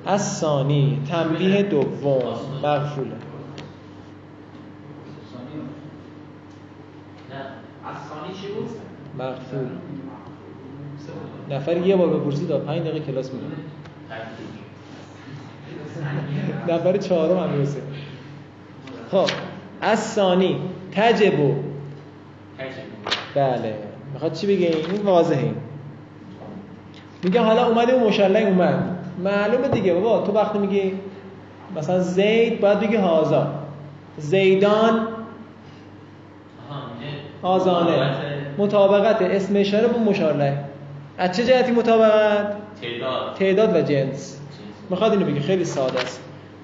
[0.06, 2.22] از ثانی تنبیه دوم.
[2.64, 3.12] مغفوله
[7.30, 7.36] نه
[7.86, 8.70] از ثانی چی بود؟
[9.18, 9.68] مغفول.
[11.50, 13.46] نفر یه بار بپرسی تا پنج دقیقه کلاس میره
[16.68, 17.82] نفر چهارم هم می‌رسه.
[19.12, 19.30] خب
[19.82, 20.58] از ثانی
[20.92, 21.54] تجبو.
[23.36, 23.76] بله.
[24.14, 25.56] می‌خواد چی بگه این؟ واضحه این.
[27.24, 28.98] میگه حالا اومده اون مشلنگ اومد.
[29.24, 30.94] معلومه دیگه بابا تو وقتی میگی
[31.76, 33.48] مثلا زید باید بگی هازا.
[34.18, 35.08] زیدان
[37.42, 38.12] آزانه.
[38.58, 39.22] مطابقت.
[39.22, 40.69] اسم اشاره با مشارله
[41.20, 43.36] از چه جهتی مطابقت؟ تعداد.
[43.36, 44.40] تعداد و جنس.
[44.90, 45.40] می‌خواد اینو بگی.
[45.40, 46.22] خیلی ساده است.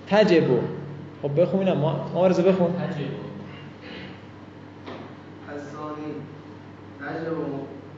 [0.10, 0.60] تجبو
[1.22, 1.78] خب بخون اینم.
[2.14, 2.74] ما رضا بخون.
[2.74, 3.26] تجربه.
[5.54, 6.12] الثاني
[7.02, 7.38] تجب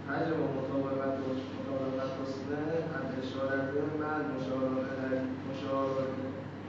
[0.09, 1.17] تجب مطابقت
[1.57, 5.89] مطابقت حسنه الاشارت مع المشار الیه مشار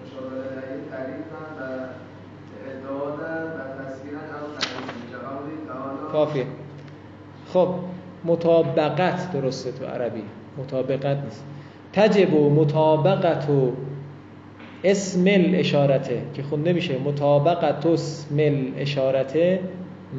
[0.03, 1.63] مشار الیه تعریفا و
[2.67, 6.47] اعدادا و تسکیرا او تنظیم كقوله تعالی کافیه.
[7.53, 7.69] خب.
[8.25, 10.23] مطابقت درسته تو عربی.
[10.59, 11.45] مطابقت نیست.
[11.93, 13.73] تجب و مطابقت و
[14.85, 19.61] اسم الاشارته که خونده میشه مطابقت و اسم الاشارته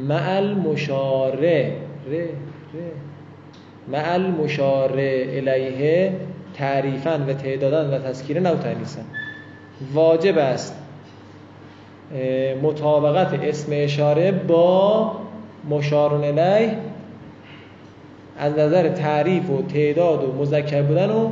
[0.07, 1.73] مع المشاره.
[2.11, 2.29] ره
[2.73, 2.91] ره.
[3.91, 6.13] مع المشاره الیه
[6.53, 9.01] تعریفا و تعدادا و او تانیسا
[9.93, 10.75] واجب است
[12.63, 15.11] مطابقت اسم اشاره با
[15.69, 16.77] مشار الیه
[18.39, 21.29] از نظر تعریف و تعداد و مذکر بودن و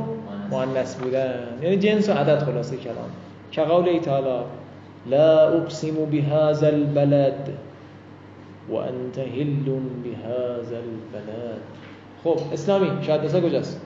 [0.50, 1.58] مؤنث بودن.
[1.62, 3.10] یعنی جنس و عدد خلاصه کلام.
[3.50, 4.44] که قول تعالی
[5.06, 7.58] لا اقسم بهذا البلد
[8.68, 9.54] وانت هل
[10.04, 11.60] بهذا البلد.
[12.24, 13.80] خب اسلامی شاید نسا کجاست؟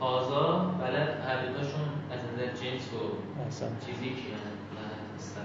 [0.00, 2.96] هازا بلد هر دوتاشون از نظر جنس و.
[3.86, 4.32] چیزی که
[5.16, 5.42] هستن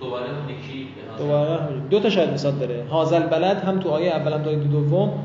[0.00, 0.88] دوباره اون یکی.
[1.18, 1.58] دوباره.
[1.90, 2.84] دو تا شاید مثال داره.
[2.90, 5.24] هازل بلد هم تو آیه اول هم تو آیه دوم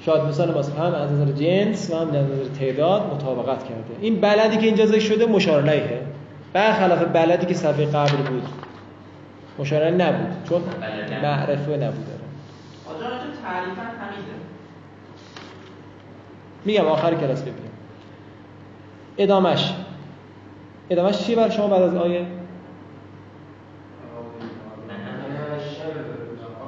[0.00, 3.96] شاید مثال واسه هم از نظر جنس و هم از نظر تعداد مطابقت کرده.
[4.00, 5.62] این بلدی که اینجا ذکر شده مشار
[6.52, 8.42] برخلاف بلدی که صفحه قبل بود
[9.58, 11.24] مشار نبود چون نبود.
[11.24, 12.06] معرفه نبود
[12.86, 13.06] آجا
[13.44, 14.32] تعریفا همیده
[16.64, 17.70] میگم آخر کلاس ببینیم.
[19.18, 19.74] ادامش
[20.90, 22.26] ادامش چیه برای شما بعد از آیه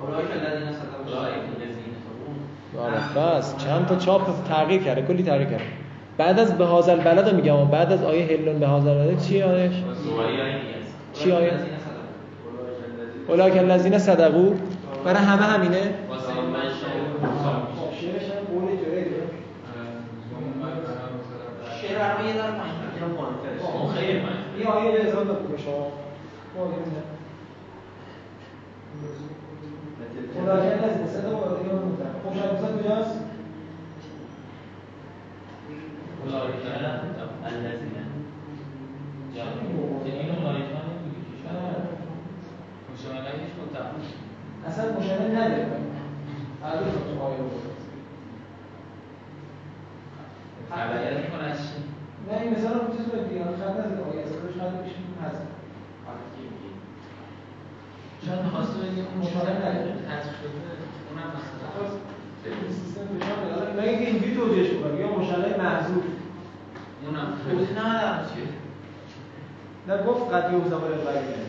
[0.03, 1.27] اولئک الذین صدقوا
[2.75, 3.30] اولئک الله.
[3.41, 5.65] بس چند تا چاپ تغییر کرده کلی تغییر کرده.
[6.19, 9.23] بعد از به هازل بلد رو میگم و بعد از آیه هلون به هازل بلد
[9.23, 11.53] چی آیش؟ است چی آیه.
[13.29, 14.55] اولاک الذین صدقو
[15.05, 15.95] برای همه همینه؟
[21.83, 22.61] شعر عربی یه ذره
[43.61, 43.95] متفق.
[44.67, 45.67] اصلا مشابه نداره
[46.65, 47.63] الان تو آیه بود
[50.71, 51.79] خبریت چی؟
[52.29, 55.43] نه این مثلا رو چیز رو دیگه خط نزد آیه از روش خط میشه هست
[58.27, 59.93] شاید می‌خواسته بگه اون مشاهده نداره.
[60.11, 60.59] حذف شده.
[61.09, 61.87] اونم مثلا.
[62.71, 63.07] سیستم
[63.79, 66.05] مگه که اینجوری توجیهش کنم یا مشابه محذوف
[67.07, 68.49] اونم توضیح ندارم چیه
[69.89, 71.41] نه گفت قد یوم زبر غیره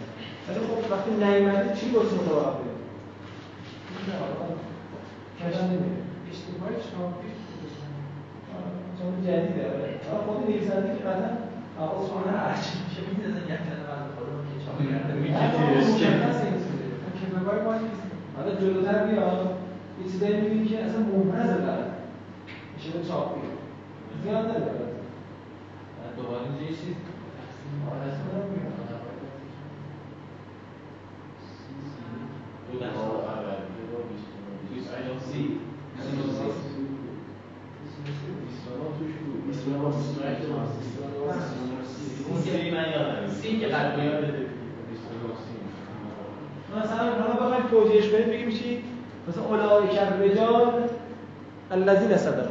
[0.48, 2.14] ولی خب وقتی نیومده چی گفت
[5.72, 7.30] نمیره اشتباه چاپی
[8.98, 10.26] چون جدیده آره.
[10.26, 11.32] خود نویسنده که قطعا
[11.80, 14.78] حواس کنه هرچی چه می‌دونن یک کلمه از خودمون که چاپ
[17.22, 18.02] کتابای ما نیست
[18.38, 19.28] حالا جلوتر بیا
[20.00, 21.86] یه چیزایی می‌بینی که اصلا مبرز داره
[22.76, 23.52] میشه به چاپ بیا
[24.24, 24.91] زیاد داره
[26.18, 26.96] دوباره اینجا یه چیز
[35.32, 35.60] سی
[43.42, 43.68] سی که
[46.78, 48.84] مثلا حالا بخوایم توجیهش کنیم بگیم چی؟
[49.28, 49.44] مثلا
[49.98, 50.90] الرجال
[51.72, 52.51] الذین صدقوا.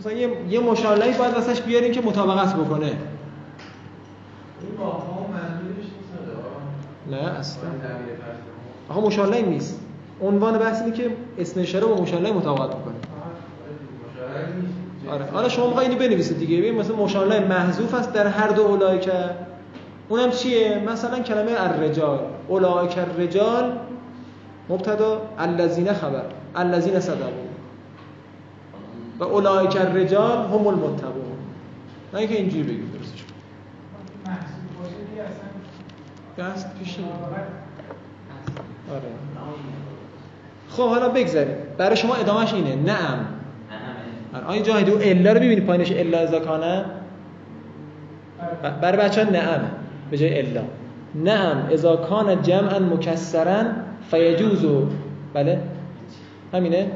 [0.00, 2.92] مثلا یه یه مشالهی باید واسش بیاریم که مطابقت بکنه.
[7.10, 7.62] نه اصلا.
[8.88, 9.80] آقا مشالهه نیست.
[10.22, 12.94] عنوان بحث اینه که اسم اشاره با مشالهه مطابقت بکنه.
[15.10, 15.24] آره.
[15.32, 16.56] حالا شما می‌خواید اینو بنویسید دیگه.
[16.58, 19.10] ببین مثلا مشالهه محذوف است در هر دو اولایک
[20.08, 22.18] اونم چیه؟ مثلا کلمه الرجال.
[22.48, 23.72] اولایک الرجال
[24.68, 26.22] مبتدا الذین خبر.
[26.56, 27.53] الذین صدقوا.
[29.24, 31.22] و اولایک الرجال هم المتقون.
[32.12, 33.24] نه اینکه اینجوری بگید درستش
[36.38, 36.96] دست پیش
[38.90, 39.02] آره.
[40.68, 41.56] خب حالا بگذاریم.
[41.78, 42.76] برای شما ادامهش اینه.
[42.76, 43.18] نعم.
[44.34, 44.46] آره.
[44.46, 46.84] آیا جاهدی او الا رو ببینی پایینش الا اذا کانه
[48.64, 49.60] ب- برای بچه ها نعم.
[50.10, 50.62] به جای الا.
[51.14, 51.66] نعم.
[51.70, 53.62] اذا کان جمعا مکسرا
[54.10, 54.64] فیجوز
[55.34, 55.60] بله.
[56.54, 56.90] همینه؟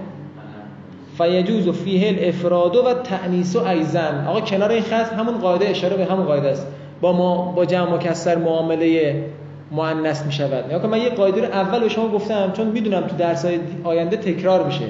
[1.19, 4.27] فیجوز فیه الافراد و التأنیث و ایضا.
[4.27, 6.67] آقا کنار این خط همون قاعده اشاره به همون قاعده است.
[7.01, 9.25] با ما با جمع مکسر معامله
[9.71, 13.17] مؤنث می شود که من یه قاعده رو اول به شما گفتم چون می‌دونم تو
[13.17, 14.85] درس های آینده تکرار میشه.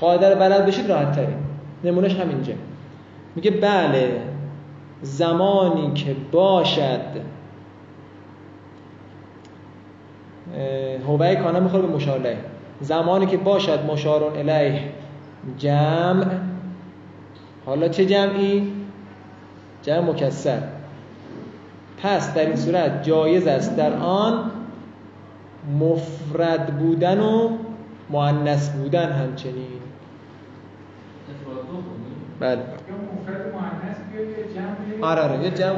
[0.00, 1.34] قاعده رو بلد بشید راحت تری
[1.84, 2.52] نمونهش همینجا.
[3.36, 4.10] میگه بله
[5.02, 7.36] زمانی که باشد.
[11.06, 12.36] هوای کانه می‌خوره به مشاره
[12.80, 14.80] زمانی که باشد مشارون الیه.
[15.58, 16.26] جمع.
[17.66, 18.72] حالا چه جمعی؟
[19.82, 20.62] جمع مکسر.
[22.02, 24.50] پس در این صورت جایز است در آن
[25.80, 27.50] مفرد بودن و
[28.10, 29.66] مؤنث بودن همچنین.
[32.40, 32.62] بله.
[35.00, 35.76] آره آره یه جمع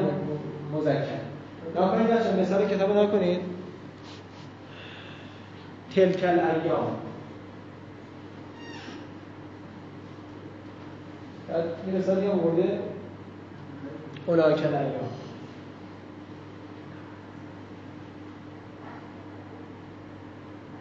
[0.74, 1.02] مذکر
[1.76, 3.40] نکنید کتاب نکنید
[5.94, 7.07] تلک الایام
[11.48, 12.78] بعد این مثال یه مورده
[14.26, 15.08] اولایک الایام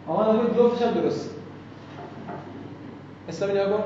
[0.08, 1.30] آقا نگوید جفتش هم درست.
[3.28, 3.78] اسلامی نگو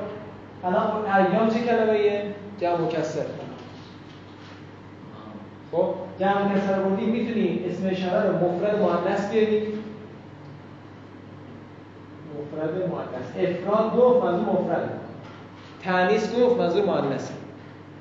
[0.63, 3.25] الان ایام چه کلمه ایه؟ جمع مکسر.
[5.71, 9.67] خب؟ جمع مکسر بردی می‌تونی اسم اشاره رو مفرد مؤنث بیاری.
[12.39, 13.49] مفرد مؤنث.
[13.49, 14.99] افراد گفت منظور مفرد
[15.85, 17.29] تانیث گفت منظور مؤنث.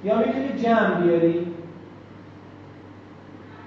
[0.04, 1.46] یا می‌تونی جمع بیاری؟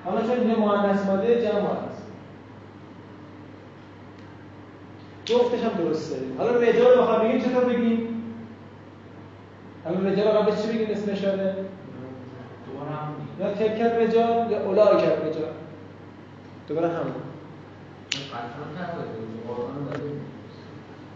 [0.05, 1.95] حالا چون اینجا مؤنث ماده جمع مؤنث.
[5.25, 8.07] جفتش هم درسته حالا رجال رو بخوام بگیم چطور بگیم؟
[9.85, 11.55] حالا رجال قبلش چی بگیم؟ اسم اشاره؟
[13.39, 15.51] یا تکر رجال یا اولای کرد رجال
[16.67, 17.13] دوباره همون.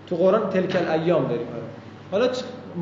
[0.08, 1.48] تو قرآن تلکل ایام داریم.
[2.12, 2.28] حالا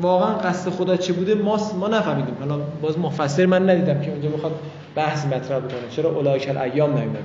[0.02, 2.36] واقعا قصد خدا چی بوده؟ ما ما نفهمیدیم.
[2.40, 4.52] حالا باز مفسر من ندیدم که اونجا بخواد
[4.94, 5.88] بحث مطرح بکنه.
[5.90, 7.18] چرا اولایکل ایام نیومده؟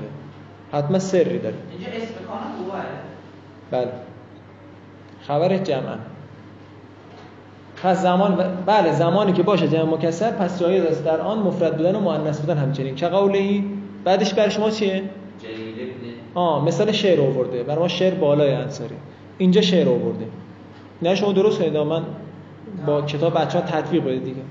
[0.71, 1.55] حتما سری داره.
[1.71, 2.13] اینجا اسم
[3.71, 3.87] بله.
[5.27, 5.95] خبرش جمعا
[7.83, 11.05] پس زمان بله زمانی که باشه جمع مکسر پس جایز است.
[11.05, 12.95] در آن مفرد بودن و مؤنث بودن همچنین.
[12.95, 13.63] که قوله
[14.03, 15.03] بعدش بر شما چیه؟
[16.33, 17.63] آه مثال شعر آورده.
[17.63, 18.95] برای ما شعر بالای انصاری.
[19.37, 20.25] اینجا شعر آورده.
[21.01, 22.03] نه شما درست کنید من
[22.85, 24.41] با کتاب بچه ها تطبیق بده دیگه.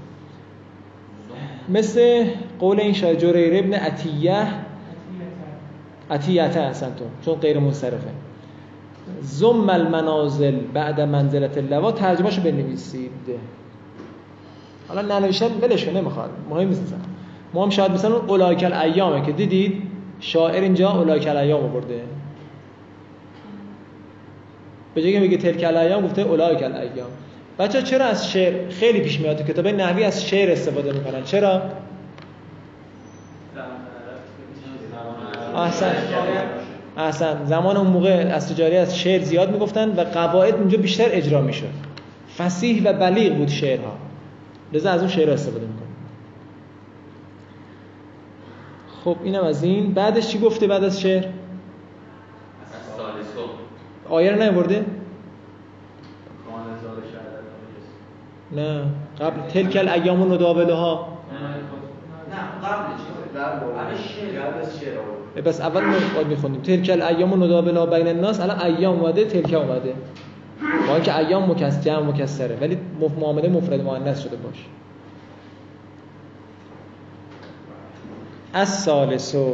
[1.69, 2.25] مثل
[2.61, 4.47] قول این شاید جریر ابن عطیه.
[6.11, 8.11] عطیته هستن تو چون غیر منصرفه.
[9.21, 13.11] زم المنازل بعد منزلت اللوا ترجمهشو بنویسید.
[14.89, 16.31] حالا ننوشتن ولش نمی‌خواد.
[16.51, 16.95] مهم نیست
[17.55, 19.83] ما هم شاید مثلا اون اولایکل ایامه که دیدید
[20.21, 22.03] شاعر اینجا اولایکل ایام آورده.
[24.95, 27.09] به جای که میگه تلکل ایام گفته اولایکل ایام
[27.59, 31.25] بچه چرا از شعر خیلی پیش میاد تو کتاب نحوی از شعر استفاده می‌کنن.
[31.25, 31.63] چرا؟
[35.57, 35.95] احسن.
[36.97, 37.45] احسن.
[37.45, 41.71] زمان اون موقع از تجاری از شعر زیاد می‌گفتن و قواعد اونجا بیشتر اجرا می‌شد.
[42.39, 43.97] فسیح و بلیغ بود شعرها.
[44.73, 45.87] لذا از اون شعر استفاده می‌کنه
[49.05, 49.95] خب اینم از این.
[49.95, 51.25] بعدش چی گفته بعد از شعر؟
[54.09, 54.85] آیه رو نیورده
[58.57, 58.85] نه.
[59.21, 61.09] قبل تلکل ایام و ندابله ها
[62.31, 63.01] نه قبلش
[65.45, 65.95] بس اول ما
[66.29, 69.95] می‌خونیم تلکل ایام و ندابلا بین الناس الان ایام اومده تلکه اومده.
[70.89, 72.59] با اینکه ایام مکس جمع مکسره.
[72.61, 72.79] ولی
[73.21, 74.67] معامله مفرد مؤنث شده باش.
[78.55, 79.53] از سالسو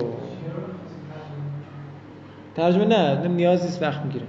[2.55, 4.24] ترجمه نه نیاز نیست وقت می‌گیره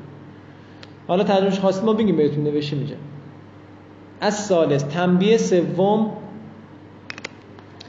[1.08, 2.96] حالا ترجمهش خواستیم ما بگیم بهتون نوشته میشه
[4.22, 6.12] از سالس تنبیه سوم.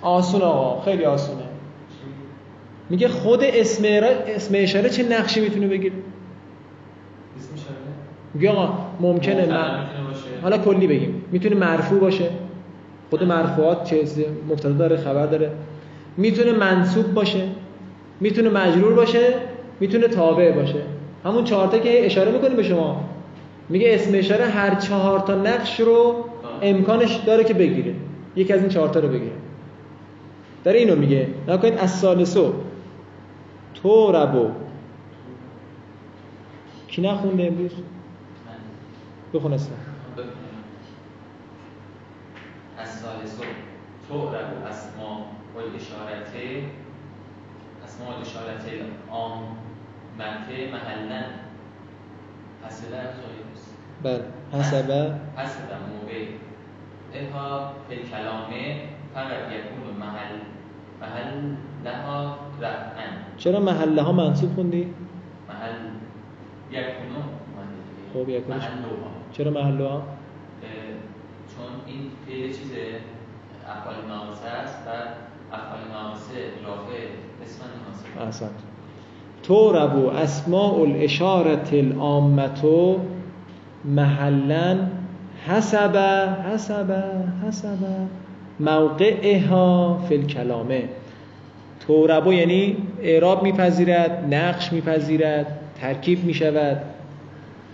[0.02, 1.42] آسون آقا خیلی آسونه.
[2.90, 3.84] میگه خود اسم
[4.26, 5.94] اسم اشاره چه نقشی می‌تونه بگیره؟
[8.34, 9.86] میگه آقا ممکنه من
[10.42, 11.24] حالا کلی بگیم.
[11.32, 12.30] می‌تونه مرفوع باشه.
[13.10, 14.04] خود مرفوعات چه
[14.48, 15.50] مبتدا داره خبر داره.
[16.16, 17.42] می‌تونه منصوب باشه.
[18.20, 19.34] می‌تونه مجرور باشه.
[19.80, 20.82] می‌تونه تابع باشه.
[21.24, 23.04] همون چهار تا که اشاره می‌کنه به شما.
[23.70, 26.24] میگه اسم اشاره هر چهار تا نقش رو
[26.62, 27.94] امکانش داره که بگیره.
[28.36, 29.32] یکی از این چهار تا رو بگیره.
[30.64, 31.28] داره اینو میگه.
[31.48, 32.54] نکنید از سالسو
[33.74, 34.50] تو ربو.
[36.88, 37.70] کی نخونده امروز؟
[39.34, 39.74] بخون اصلا
[42.78, 43.42] از سالسو
[44.08, 44.66] تو ربو.
[44.68, 46.62] اسما و اشارته
[47.84, 48.64] از اسماء اشارت
[49.10, 49.42] عام
[50.18, 50.70] منفع
[52.62, 52.94] محلا حسب
[53.52, 54.24] است بله.
[54.52, 54.90] حسب
[55.36, 56.26] حسب موقع.
[57.14, 58.80] اها فی کلامه
[59.14, 60.36] فقط یکون محل.
[61.00, 61.54] محل
[61.84, 63.12] لها رفعن.
[63.36, 64.94] چرا محله ها منصوب خوندی؟
[65.48, 65.76] محل
[66.70, 67.22] یکونو
[68.14, 70.02] خب محلوها چرا محله ها؟
[71.56, 72.72] چون این فعل چیز
[73.68, 74.90] افعال ناقصه است و
[75.54, 76.34] افعال ناقصه
[76.66, 77.06] رافع
[77.44, 78.24] اسم ناقصه.
[78.26, 78.69] احسنت.
[79.42, 83.00] تو ربو اسماء الاشارت العامتو
[83.84, 84.76] محلا
[85.46, 85.96] حسب
[86.52, 87.02] حسب
[87.46, 87.78] حسب
[88.60, 90.82] موقعها فی الکلامه.
[91.86, 95.46] توربو یعنی اعراب میپذیرد نقش میپذیرد
[95.80, 96.76] ترکیب می‌شود.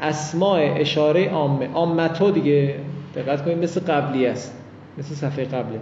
[0.03, 2.75] اسماء اشاره عامه عامتو دیگه
[3.17, 4.55] دقت کنید مثل قبلی است
[4.99, 5.81] مثل صفحه قبله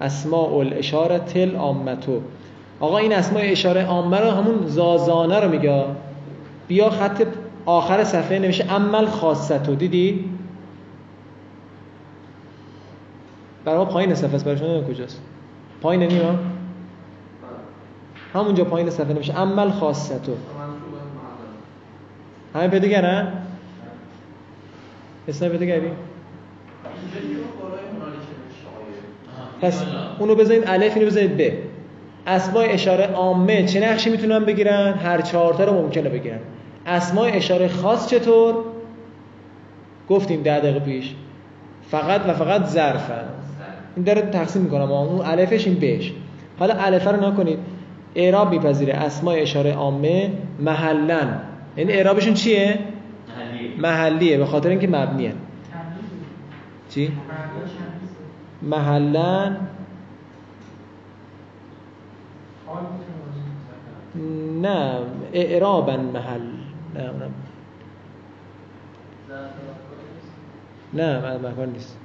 [0.00, 2.20] اسماء الاشاره تل عامتو
[2.80, 5.84] آقا این اسماء اشاره عامه رو همون زازانه رو میگه.
[6.68, 7.26] بیا خط
[7.66, 9.74] آخر صفحه نمیشه عمل خاصتو.
[9.74, 10.30] دیدی؟
[13.64, 15.20] برای ما پایین صفحه است برای شما کجاست.
[15.82, 16.34] پایین نیما
[18.34, 20.32] همونجا پایین صفحه نمیشه عمل خاصتو.
[22.54, 23.32] همه پیدا نه؟
[25.28, 25.86] اسم پیدا کردی
[29.60, 29.82] پس
[30.18, 31.73] اونو بذارید الف اینو بذارید ب.
[32.26, 36.38] اسماء اشاره عامه چه نقشی می‌تونن بگیرن؟ هر چهارتا رو ممکنه بگیرن.
[36.86, 38.54] اسماء اشاره خاص چطور؟
[40.08, 41.14] گفتیم ده دقیقه پیش.
[41.90, 43.24] فقط و فقط ظرفن
[43.96, 46.12] این داره تقسیم می‌کنم اون الفش این بهش.
[46.58, 47.58] حالا الف رو نکنید.
[48.14, 48.94] اعراب میپذیره.
[48.94, 51.20] اسماء اشاره عامه محلا
[51.76, 52.78] یعنی اعرابشون چیه؟
[53.38, 53.80] محلیه.
[53.80, 54.38] محلیه.
[54.38, 55.32] به خاطر اینکه مبنیه.
[56.90, 57.12] چی؟
[58.62, 59.56] محلا
[64.62, 64.98] نه
[65.32, 66.40] اعرابا محل.
[66.94, 67.34] نه اونم
[70.94, 71.98] نه مکان نیست.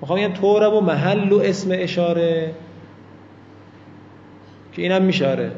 [0.00, 2.54] می‌خوام بگم تورب و محل و اسم اشاره
[4.72, 5.52] که اینم میشاره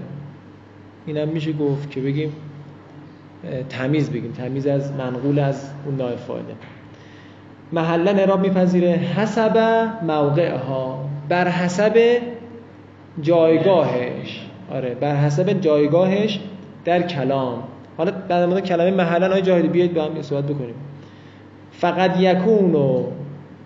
[1.07, 2.32] اینم میشه گفت که بگیم
[3.68, 4.32] تمیز بگیم.
[4.32, 6.54] تمیز از منقول از اون نایب فایده
[7.72, 8.88] محلا اعراب میپذیره.
[8.88, 9.58] حسب
[10.02, 11.04] موقعها.
[11.28, 12.20] بر حسب
[13.22, 14.46] جایگاهش.
[14.70, 16.40] آره بر حسب جایگاهش
[16.84, 17.62] در کلام.
[17.96, 20.74] حالا در مورد کلمه محلا های جاهلی بیاید با هم صحبت بکنیم.
[21.72, 23.04] فقط یکونو.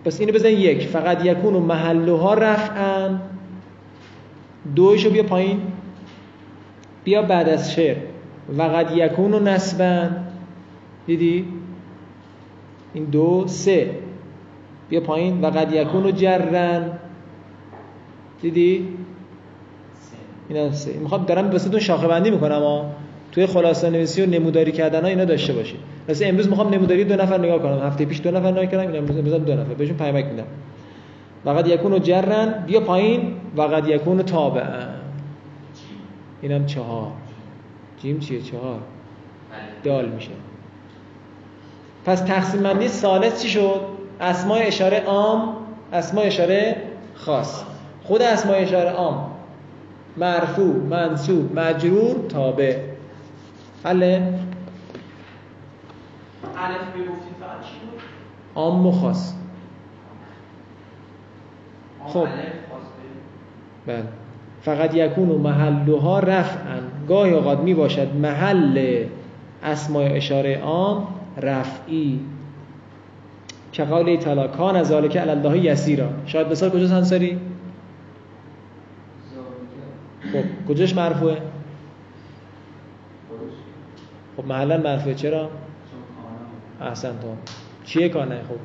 [0.04, 0.86] پس اینو بزن یک.
[0.86, 3.20] فقط یکون و محلوها رفعن.
[4.76, 5.60] دویشو بیا پایین.
[7.04, 7.96] بیا بعد از شعر.
[8.58, 10.24] وقد یکون و نسبن.
[11.06, 11.59] دیدی؟
[12.94, 13.90] این دو سه.
[14.88, 15.40] بیا پایین.
[15.40, 16.98] وقد یکون و جرن.
[18.42, 18.88] دیدی؟
[20.48, 20.92] اینا سه.
[20.92, 22.86] می‌خوام دارم واسهتون شاخه بندی می‌کنم ها.
[23.32, 27.16] توی خلاصه نویسی و نموداری کردن ها اینا داشته باشید مثلا امروز می‌خوام نموداری دو
[27.16, 27.78] نفر نگاه کنم.
[27.86, 29.74] هفته پیش دو نفر نگاه کردم این امروز امروز دو نفر.
[29.74, 30.46] بهشون پیامک میدم.
[31.44, 32.64] وقد یکون و جرن.
[32.66, 33.34] بیا پایین.
[33.56, 34.88] وقد یکون و تابعن
[36.42, 37.08] اینم چهار.
[38.02, 38.78] جیم چیه؟ چهار.
[39.84, 40.30] دال میشه.
[42.06, 43.80] پس تقسیم بندی ثالث چی شد؟
[44.20, 45.56] اسماء اشاره عام
[45.92, 46.76] اسماء اشاره
[47.14, 47.64] خاص.
[48.04, 49.30] خود اسماء اشاره عام
[50.16, 52.76] مرفوع منصوب مجرور تابع.
[53.84, 54.22] حله
[56.56, 58.00] الف بگفتید فقط چی بود؟
[58.54, 59.34] عام و خاص.
[62.06, 62.26] خب.
[63.86, 64.04] بله.
[64.62, 66.82] فقط یکون و محلها رفعن.
[67.08, 69.04] گاهی اوقات می باشد محل
[69.64, 72.20] اسماء اشاره عام رفعی.
[73.72, 76.08] که قول تعالی؟ کان از ذالک علی الله یسیرا.
[76.26, 77.40] شاید مثال کجاست انصاری
[80.32, 81.36] خب کجاش مرفوعه؟
[84.36, 85.14] خب محلا مرفوعه.
[85.14, 85.50] چرا؟
[86.80, 87.36] احسن تو.
[87.84, 88.58] چیه کانه؟ خب.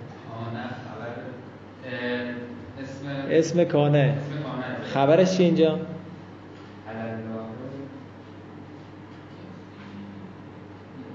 [2.83, 4.17] اسم اسم کانه.
[4.93, 5.79] خبرش چی اینجا علالله.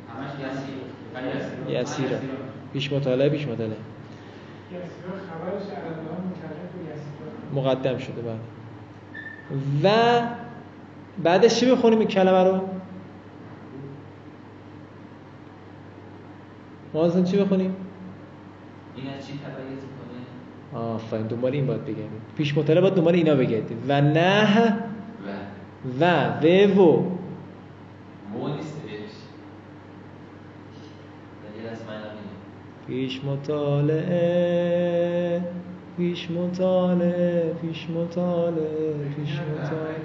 [0.09, 0.75] همش یسیر
[1.15, 1.70] فقط یسیر.
[1.81, 2.21] یسیره.
[2.73, 3.77] پیش مطالعه پیش مطالعه.
[7.55, 8.39] مقدم شده بعد
[9.85, 10.21] و
[11.23, 12.61] بعدش چی بخونیم این کلمه رو؟
[16.95, 17.77] ما چی بخونیم؟
[18.97, 23.35] این از چی تبعیض می‌کنه؟ آفرین دنبال این باید بگردید پیش مطالعه باید دنبال اینا
[23.35, 26.01] بگردید و نه و.
[26.01, 26.05] و
[26.41, 27.03] و و
[28.33, 29.11] مو نیست بهش
[31.57, 32.05] غیر از معنی
[32.91, 34.21] پیش مطالعه
[35.97, 40.01] پیش مطالعه پیش مطالعه پیش مطالعه.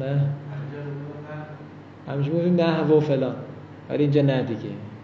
[0.00, 0.20] نه.
[2.08, 3.34] همیشه بودیم نه و فلان.
[3.90, 4.60] ولی اینجا نه دیگه.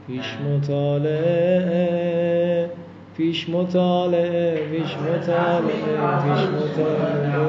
[0.07, 1.91] پیش مطالعه
[3.17, 5.71] پیش مطالعه پیش مطالعه
[6.23, 7.41] پیش مطالعه.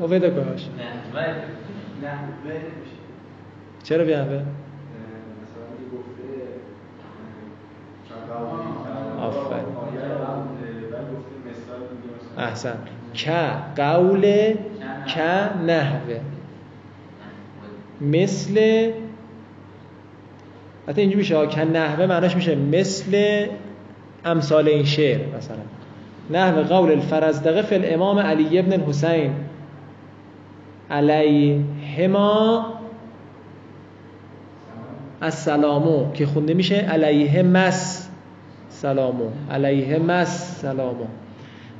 [0.00, 0.68] او ویدا کناش
[3.82, 4.42] چرا بیانوه؟
[9.26, 9.64] آفرین.
[12.38, 12.78] احسن.
[13.14, 13.32] که
[13.76, 14.22] قول
[15.06, 16.20] که نحوه.
[18.00, 18.90] مثل
[20.88, 23.46] حتی اینجا میشه که نحوه معناش میشه مثل
[24.24, 25.56] امثال این شعر مثلا.
[26.30, 29.32] نحوه قول الفرزدقه فی الامام علی ابن الحسین.
[30.90, 32.66] علیهما
[35.22, 38.08] السلامو که خونده میشه علیه مس
[38.82, 41.04] سلامو علیه مس سلامو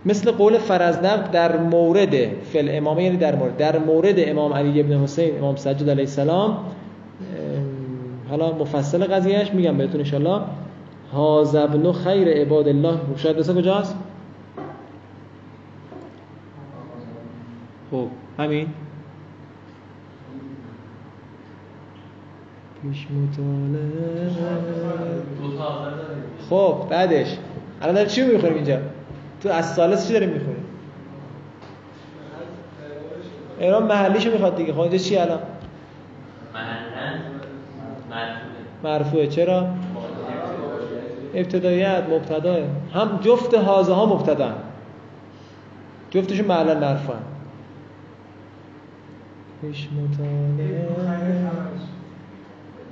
[0.07, 2.15] مثل قول فرزدق در مورد
[2.53, 6.59] فل امامه یعنی در مورد در مورد امام علی ابن حسین امام سجاد علیه السلام.
[8.31, 10.41] حالا مفصل قضیهش میگم بهتون انشالله
[11.13, 12.99] هازبن خیر عباد الله.
[13.17, 13.97] شاید بسا کجاست؟
[17.91, 18.07] خب
[18.39, 18.67] همین.
[22.91, 24.31] پیش مطالعه.
[26.51, 27.37] خب بعدش.
[27.83, 28.79] الان داریم چی می‌خوریم اینجا؟
[29.43, 30.65] تو از سالس چی داریم می‌خوریم
[33.61, 34.73] ایران محلیشو می‌خواد دیگه.
[34.73, 35.39] خب اینجا چی الان؟
[38.83, 39.67] مرفوعه چرا؟
[41.35, 42.57] ابتدایت مبتدا
[42.95, 44.53] هم جفت حاضه ها مبتدا
[46.11, 47.19] جفتشون معلن مرفوعن
[49.61, 50.89] پیش مطالعه.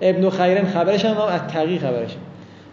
[0.03, 2.17] ابن خیرن خبرش هم از تقی خبرش.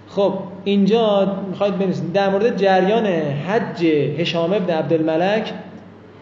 [0.07, 2.13] خب اینجا می‌خواید بنویسید.
[2.13, 3.85] در مورد جریان حج
[4.17, 5.53] هشام ابن عبدالملک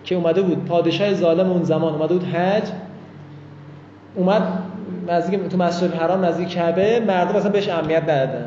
[0.04, 2.64] که اومده بود پادشاه ظالم اون زمان اومده بود حج
[4.16, 4.44] اومد
[5.08, 8.46] نزدیک تو مسجد حرام نزدیک کعبه مردم مثلا بهش اهمیت ندادن.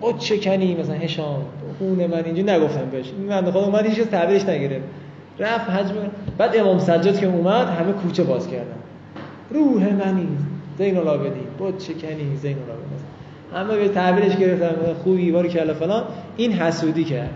[0.00, 1.42] او چه کنی مثلا هشام؟
[1.78, 3.06] خون من اینجا نگفتم بهش.
[3.18, 4.84] این بنده خدا اومد هیچ تعبیرش نگرفت.
[5.38, 5.86] رفت حج
[6.38, 8.64] بعد امام سجاد که اومد همه کوچه باز کردن.
[9.50, 10.28] روح منی.
[10.78, 12.98] زین العابدین بود چه کنی زین العابدین
[13.54, 16.04] همه به تعبیرش گرفتن خوبی باری کلا فلان.
[16.36, 17.30] این حسودی کرد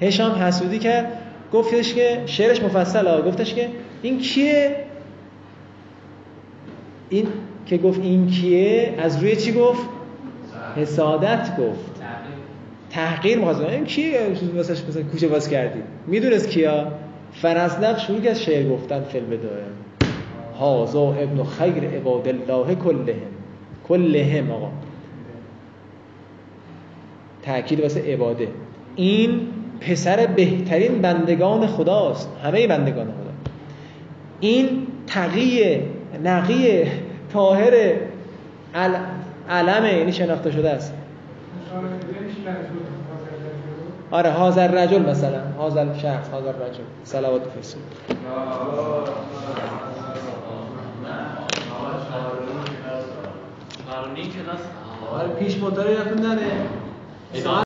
[0.00, 1.18] هشام حسودی کرد
[1.52, 3.22] گفتش که شعرش مفصله.
[3.22, 3.68] گفتش که
[4.02, 4.76] این کیه؟
[7.08, 7.26] این
[7.66, 9.82] که گفت این کیه؟ از روی چی گفت؟
[10.76, 12.02] حسادت گفت.
[12.90, 14.20] تحقیر مخواست این کیه؟
[14.54, 16.86] واسش مثلا کوچه باز کردید می‌دونست کیا؟
[17.32, 19.62] فرزدق شروع کرد شعر گفتن فیلم داره
[20.60, 23.16] هازا ابن خیر عباد الله کلهم.
[23.88, 24.68] کلهم آقا.
[27.42, 28.48] تأکید واسه عباده.
[28.96, 29.40] این
[29.80, 32.30] پسر بهترین بندگان خداست.
[32.44, 33.32] همه بندگان خدا.
[34.40, 35.80] این تقی
[36.24, 36.84] نقی
[37.32, 37.94] طاهر
[39.48, 39.92] علمه.
[39.98, 40.94] یعنی شناخته شده است.
[44.10, 45.40] آره حاضر رجل مثلا.
[45.58, 46.82] حاضر شخص حاضر رجل
[53.92, 56.68] صلوات فیسو آره پیش مطالعه نره